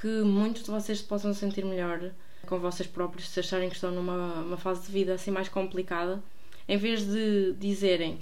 que 0.00 0.22
muitos 0.22 0.62
de 0.62 0.70
vocês 0.70 0.98
se 0.98 1.04
possam 1.04 1.34
sentir 1.34 1.64
melhor 1.64 2.10
com 2.46 2.58
vocês 2.58 2.88
próprios 2.88 3.28
se 3.28 3.40
acharem 3.40 3.68
que 3.68 3.74
estão 3.74 3.90
numa 3.90 4.56
fase 4.56 4.86
de 4.86 4.92
vida 4.92 5.12
assim 5.14 5.30
mais 5.30 5.48
complicada 5.48 6.22
em 6.68 6.76
vez 6.76 7.06
de 7.06 7.54
dizerem, 7.54 8.18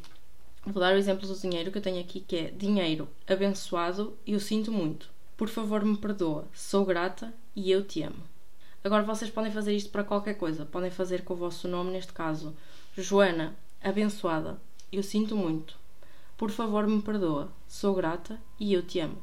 vou 0.64 0.80
dar 0.80 0.94
o 0.94 0.96
exemplo 0.96 1.26
do 1.26 1.36
dinheiro 1.36 1.72
que 1.72 1.78
eu 1.78 1.82
tenho 1.82 2.00
aqui, 2.00 2.20
que 2.20 2.36
é 2.36 2.50
dinheiro 2.50 3.08
abençoado, 3.26 4.16
eu 4.24 4.38
sinto 4.38 4.70
muito. 4.70 5.10
Por 5.36 5.48
favor, 5.48 5.84
me 5.84 5.96
perdoa. 5.96 6.46
Sou 6.54 6.84
grata 6.84 7.34
e 7.56 7.72
eu 7.72 7.84
te 7.84 8.04
amo. 8.04 8.22
Agora 8.84 9.02
vocês 9.02 9.32
podem 9.32 9.50
fazer 9.50 9.74
isto 9.74 9.90
para 9.90 10.04
qualquer 10.04 10.34
coisa. 10.34 10.64
Podem 10.64 10.92
fazer 10.92 11.24
com 11.24 11.34
o 11.34 11.36
vosso 11.36 11.66
nome, 11.66 11.90
neste 11.90 12.12
caso, 12.12 12.54
Joana, 12.96 13.56
abençoada. 13.82 14.60
Eu 14.92 15.02
sinto 15.02 15.36
muito. 15.36 15.76
Por 16.36 16.52
favor, 16.52 16.86
me 16.86 17.02
perdoa. 17.02 17.50
Sou 17.66 17.96
grata 17.96 18.40
e 18.60 18.72
eu 18.72 18.80
te 18.80 19.00
amo. 19.00 19.20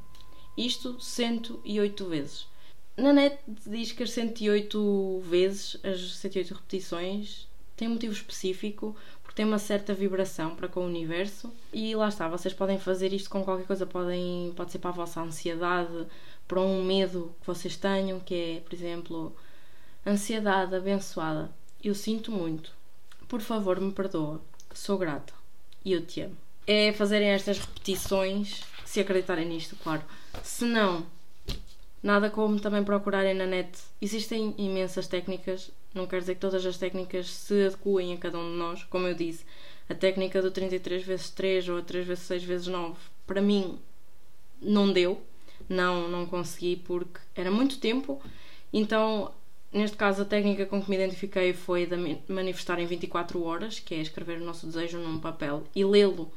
Isto 0.58 1.00
108 1.00 2.06
vezes. 2.08 2.48
Na 2.96 3.12
net 3.12 3.40
diz 3.48 3.92
que 3.92 4.04
as 4.04 4.12
108 4.12 5.24
vezes, 5.26 5.78
as 5.84 6.18
108 6.18 6.54
repetições, 6.54 7.48
tem 7.76 7.88
um 7.88 7.92
motivo 7.92 8.14
específico, 8.14 8.96
porque 9.24 9.36
tem 9.36 9.46
uma 9.46 9.58
certa 9.58 9.94
vibração 9.94 10.56
para 10.56 10.68
com 10.68 10.82
o 10.82 10.86
universo. 10.86 11.52
E 11.74 11.96
lá 11.96 12.08
está, 12.08 12.28
vocês 12.28 12.54
podem 12.54 12.78
fazer 12.78 13.12
isto 13.12 13.30
com 13.30 13.44
qualquer 13.44 13.66
coisa, 13.66 13.86
podem, 13.86 14.54
pode 14.56 14.72
ser 14.72 14.78
para 14.78 14.92
a 14.92 14.94
vossa 14.94 15.22
ansiedade, 15.22 16.06
para 16.48 16.62
um 16.62 16.84
medo 16.84 17.34
que 17.42 17.48
vocês 17.48 17.76
tenham, 17.76 18.20
que 18.20 18.36
é, 18.36 18.60
por 18.60 18.76
exemplo, 18.76 19.36
ansiedade 20.06 20.76
abençoada. 20.76 21.52
Eu 21.84 21.96
sinto 21.96 22.32
muito. 22.32 22.72
Por 23.28 23.42
favor, 23.42 23.80
me 23.82 23.92
perdoa. 23.92 24.40
Sou 24.74 24.98
grata. 24.98 25.34
E 25.84 25.94
eu 25.94 26.06
te 26.06 26.22
amo. 26.22 26.38
É 26.68 26.94
fazerem 26.94 27.30
estas 27.30 27.58
repetições, 27.58 28.62
se 28.86 29.00
acreditarem 29.00 29.48
nisto, 29.48 29.76
claro. 29.78 30.04
Se 30.42 30.66
não, 30.66 31.06
nada 32.02 32.30
como 32.30 32.60
também 32.60 32.84
procurarem 32.84 33.34
na 33.34 33.46
net. 33.46 33.78
Existem 34.02 34.54
imensas 34.58 35.08
técnicas 35.08 35.72
não 35.94 36.08
quer 36.08 36.20
dizer 36.20 36.36
que 36.36 36.42
todas 36.42 36.66
as 36.66 36.78
técnicas 36.78 37.30
se 37.30 37.68
adequem 37.68 38.14
a 38.14 38.18
cada 38.18 38.40
um 38.40 38.52
de 38.52 38.58
nós. 38.58 38.84
Como 38.84 39.08
eu 39.08 39.14
disse, 39.14 39.46
a 39.88 39.94
técnica 39.94 40.42
do 40.42 40.50
33 40.50 41.04
vezes 41.04 41.30
3 41.30 41.70
ou 41.70 41.78
a 41.78 41.82
3 41.82 42.08
vezes 42.08 42.24
6 42.24 42.44
vezes 42.44 42.68
9, 42.68 42.96
para 43.28 43.42
mim, 43.42 43.78
não 44.62 44.92
deu. 44.92 45.22
Não, 45.70 46.10
não 46.10 46.26
consegui 46.26 46.76
porque 46.76 47.20
era 47.36 47.50
muito 47.50 47.80
tempo. 47.80 48.22
Então, 48.72 49.32
neste 49.72 49.96
caso, 49.96 50.24
a 50.24 50.26
técnica 50.26 50.66
com 50.66 50.82
que 50.82 50.90
me 50.90 50.96
identifiquei 50.96 51.54
foi 51.54 51.86
de 51.86 51.96
manifestar 52.28 52.80
em 52.80 52.86
24 52.86 53.42
horas, 53.44 53.80
que 53.80 53.94
é 53.94 54.02
escrever 54.02 54.42
o 54.42 54.46
nosso 54.46 54.66
desejo 54.66 54.98
num 54.98 55.20
papel 55.20 55.64
e 55.76 55.86
lê-lo 55.86 56.30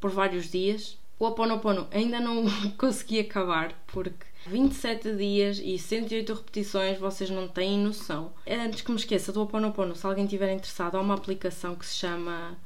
por 0.00 0.10
vários 0.10 0.50
dias. 0.50 0.98
O 1.20 1.26
Oponopono 1.26 1.86
ainda 1.90 2.18
não 2.18 2.46
consegui 2.78 3.20
acabar 3.20 3.74
porque 3.88 4.24
27 4.46 5.14
dias 5.16 5.60
e 5.62 5.78
108 5.78 6.32
repetições, 6.32 6.98
vocês 6.98 7.28
não 7.28 7.46
têm 7.46 7.78
noção. 7.78 8.32
Antes 8.48 8.80
que 8.80 8.90
me 8.90 8.96
esqueça 8.96 9.30
do 9.30 9.42
Oponopono, 9.42 9.94
se 9.94 10.06
alguém 10.06 10.24
estiver 10.24 10.50
interessado, 10.50 10.96
há 10.96 11.00
uma 11.00 11.12
aplicação 11.12 11.76
que 11.76 11.84
se 11.84 11.96
chama 11.96 12.56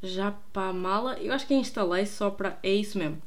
Japamala. 0.00 1.18
Eu 1.18 1.32
acho 1.32 1.48
que 1.48 1.54
instalei 1.54 2.06
só 2.06 2.30
para. 2.30 2.56
É 2.62 2.72
isso 2.72 2.96
mesmo. 2.96 3.20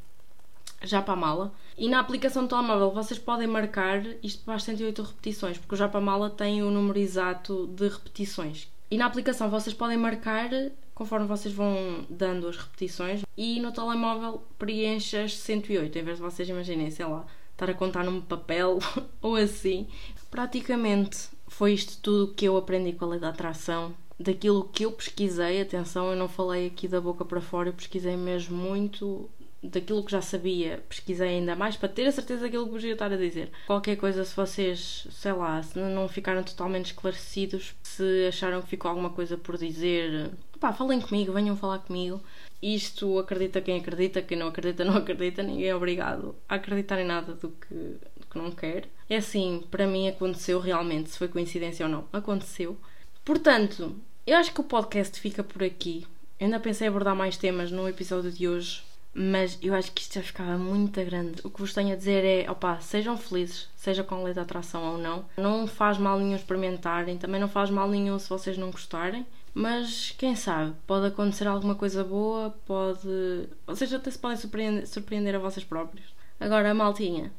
Japamala. 0.82 1.52
E 1.78 1.90
na 1.90 2.00
aplicação 2.00 2.44
do 2.44 2.48
telemóvel 2.48 2.92
vocês 2.92 3.20
podem 3.20 3.48
marcar 3.48 4.02
isto 4.24 4.46
para 4.46 4.56
as 4.56 4.64
108 4.64 5.02
repetições, 5.02 5.58
porque 5.58 5.76
o 5.76 5.78
Japamala 5.78 6.30
tem 6.30 6.64
o 6.64 6.72
número 6.72 6.98
exato 6.98 7.68
de 7.68 7.90
repetições. 7.90 8.70
E 8.90 8.98
na 8.98 9.08
aplicação 9.08 9.50
vocês 9.50 9.76
podem 9.76 9.98
marcar 9.98 10.50
conforme 11.00 11.26
vocês 11.26 11.56
vão 11.56 12.06
dando 12.10 12.46
as 12.50 12.58
repetições 12.58 13.22
e 13.38 13.62
no 13.62 13.72
telemóvel 13.72 14.44
preenche 14.58 15.16
as 15.16 15.34
108, 15.38 15.98
em 15.98 16.04
vez 16.04 16.18
de 16.18 16.22
vocês 16.22 16.50
imaginarem, 16.50 16.92
sei 16.92 17.06
lá, 17.06 17.26
estar 17.54 17.70
a 17.70 17.74
contar 17.74 18.04
num 18.04 18.20
papel 18.20 18.80
ou 19.22 19.38
assim. 19.38 19.88
Praticamente 20.30 21.30
foi 21.48 21.72
isto 21.72 22.02
tudo 22.02 22.34
que 22.34 22.44
eu 22.44 22.58
aprendi 22.58 22.92
com 22.92 23.06
a 23.06 23.08
lei 23.08 23.20
da 23.20 23.30
atração. 23.30 23.96
Daquilo 24.20 24.66
que 24.66 24.84
eu 24.84 24.92
pesquisei, 24.92 25.62
atenção, 25.62 26.12
eu 26.12 26.18
não 26.18 26.28
falei 26.28 26.68
aqui 26.68 26.86
da 26.86 27.00
boca 27.00 27.24
para 27.24 27.40
fora, 27.40 27.70
eu 27.70 27.74
pesquisei 27.74 28.18
mesmo 28.18 28.58
muito 28.58 29.30
daquilo 29.64 30.04
que 30.04 30.12
já 30.12 30.22
sabia, 30.22 30.84
pesquisei 30.90 31.30
ainda 31.30 31.56
mais 31.56 31.78
para 31.78 31.88
ter 31.88 32.08
a 32.08 32.12
certeza 32.12 32.42
daquilo 32.42 32.66
que 32.66 32.72
vos 32.72 32.84
ia 32.84 32.92
estar 32.92 33.12
a 33.12 33.16
dizer. 33.16 33.52
Qualquer 33.68 33.96
coisa, 33.96 34.26
se 34.26 34.36
vocês, 34.36 35.08
sei 35.12 35.32
lá, 35.32 35.64
se 35.64 35.80
não 35.80 36.10
ficaram 36.10 36.44
totalmente 36.44 36.88
esclarecidos, 36.88 37.74
se 37.84 38.28
acharam 38.28 38.62
que 38.62 38.68
ficou 38.68 38.90
alguma 38.90 39.10
coisa 39.10 39.38
por 39.38 39.58
dizer, 39.58 40.32
pá, 40.60 40.74
falem 40.74 41.00
comigo, 41.02 41.34
venham 41.34 41.56
falar 41.56 41.80
comigo. 41.80 42.22
Isto 42.62 43.20
acredita 43.20 43.62
quem 43.62 43.80
acredita, 43.80 44.22
quem 44.22 44.38
não 44.38 44.48
acredita, 44.48 44.84
não 44.84 44.98
acredita, 44.98 45.42
ninguém 45.42 45.68
é 45.68 45.76
obrigado 45.76 46.36
a 46.48 46.56
acreditar 46.56 47.00
em 47.00 47.06
nada 47.06 47.34
do 47.34 47.50
que, 47.50 47.74
do 47.74 48.28
que 48.30 48.38
não 48.38 48.52
quer. 48.52 48.88
É 49.10 49.18
assim, 49.18 49.64
para 49.72 49.88
mim 49.88 50.08
aconteceu 50.08 50.60
realmente, 50.60 51.10
se 51.10 51.18
foi 51.18 51.28
coincidência 51.28 51.86
ou 51.86 51.92
não, 51.92 52.06
aconteceu. 52.12 52.78
Portanto, 53.24 53.96
eu 54.28 54.38
acho 54.38 54.54
que 54.54 54.62
o 54.62 54.66
podcast 54.66 55.20
fica 55.20 55.44
por 55.44 55.64
aqui. 55.64 56.06
Eu 56.40 56.46
ainda 56.46 56.60
pensei 56.60 56.88
em 56.88 56.90
abordar 56.90 57.16
mais 57.16 57.38
temas 57.38 57.72
no 57.72 57.88
episódio 57.88 58.32
de 58.32 58.48
hoje, 58.48 58.84
mas 59.14 59.58
eu 59.62 59.74
acho 59.74 59.92
que 59.92 60.02
isto 60.02 60.16
já 60.16 60.22
ficava 60.22 60.58
muito 60.58 61.04
grande. 61.04 61.42
O 61.44 61.50
que 61.50 61.60
vos 61.60 61.74
tenho 61.74 61.94
a 61.94 61.96
dizer 61.96 62.24
é, 62.24 62.50
opá, 62.50 62.80
sejam 62.80 63.18
felizes, 63.18 63.68
seja 63.76 64.04
com 64.04 64.24
lei 64.24 64.34
de 64.34 64.40
atração 64.40 64.94
ou 64.94 64.98
não. 64.98 65.26
Não 65.38 65.66
faz 65.66 65.98
mal 65.98 66.20
nenhum 66.20 66.36
experimentarem, 66.36 67.18
também 67.18 67.42
não 67.42 67.48
faz 67.48 67.70
mal 67.70 67.90
nenhum 67.90 68.20
se 68.20 68.30
vocês 68.30 68.58
não 68.58 68.72
gostarem. 68.72 69.26
Mas 69.54 70.12
quem 70.18 70.36
sabe, 70.36 70.76
pode 70.86 71.08
acontecer 71.08 71.48
alguma 71.48 71.76
coisa 71.76 72.04
boa, 72.04 72.52
pode. 72.66 73.50
Vocês 73.66 73.94
até 73.94 74.12
se 74.12 74.20
podem 74.20 74.38
surpreender, 74.38 74.88
surpreender 74.88 75.36
a 75.36 75.40
vocês 75.40 75.66
próprios. 75.66 76.14
Agora, 76.40 76.74
maltinha, 76.74 77.32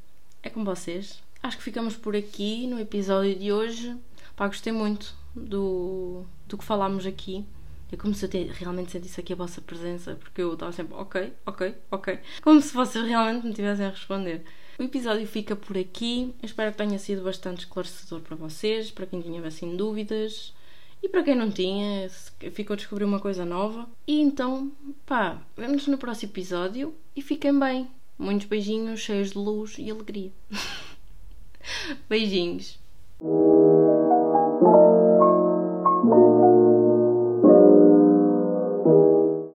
é 0.42 0.50
com 0.50 0.64
vocês. 0.64 1.22
Acho 1.42 1.56
que 1.56 1.62
ficamos 1.62 1.96
por 1.96 2.14
aqui 2.14 2.66
no 2.66 2.78
episódio 2.78 3.34
de 3.34 3.52
hoje. 3.52 3.96
Pá, 4.36 4.46
gostei 4.46 4.72
muito 4.72 5.14
do, 5.34 6.24
do 6.46 6.58
que 6.58 6.64
falámos 6.64 7.06
aqui. 7.06 7.44
É 7.92 7.96
como 7.96 8.14
se 8.14 8.24
eu 8.24 8.28
te, 8.28 8.44
realmente 8.44 8.92
sentisse 8.92 9.20
aqui 9.20 9.32
a 9.32 9.36
vossa 9.36 9.60
presença, 9.60 10.14
porque 10.14 10.40
eu 10.42 10.52
estava 10.52 10.70
sempre 10.70 10.94
ok, 10.94 11.32
ok, 11.44 11.74
ok. 11.90 12.18
Como 12.42 12.60
se 12.60 12.72
vocês 12.72 13.04
realmente 13.06 13.46
me 13.46 13.52
tivessem 13.52 13.86
a 13.86 13.90
responder. 13.90 14.44
O 14.78 14.82
episódio 14.82 15.26
fica 15.26 15.56
por 15.56 15.76
aqui. 15.76 16.34
Eu 16.40 16.46
espero 16.46 16.70
que 16.72 16.78
tenha 16.78 16.98
sido 16.98 17.22
bastante 17.22 17.60
esclarecedor 17.60 18.20
para 18.20 18.36
vocês, 18.36 18.90
para 18.90 19.06
quem 19.06 19.20
tinha 19.20 19.44
assim 19.46 19.76
dúvidas. 19.76 20.54
E 21.02 21.08
para 21.08 21.22
quem 21.22 21.34
não 21.34 21.50
tinha, 21.50 22.08
ficou 22.52 22.74
a 22.74 22.76
descobrir 22.76 23.04
uma 23.04 23.20
coisa 23.20 23.44
nova. 23.44 23.88
E 24.06 24.20
então, 24.20 24.72
pá, 25.06 25.40
vemos 25.56 25.86
no 25.86 25.98
próximo 25.98 26.32
episódio 26.32 26.94
e 27.14 27.22
fiquem 27.22 27.58
bem. 27.58 27.88
Muitos 28.18 28.46
beijinhos 28.46 29.00
cheios 29.00 29.30
de 29.30 29.38
luz 29.38 29.76
e 29.78 29.90
alegria. 29.90 30.32
Beijinhos. 32.08 32.79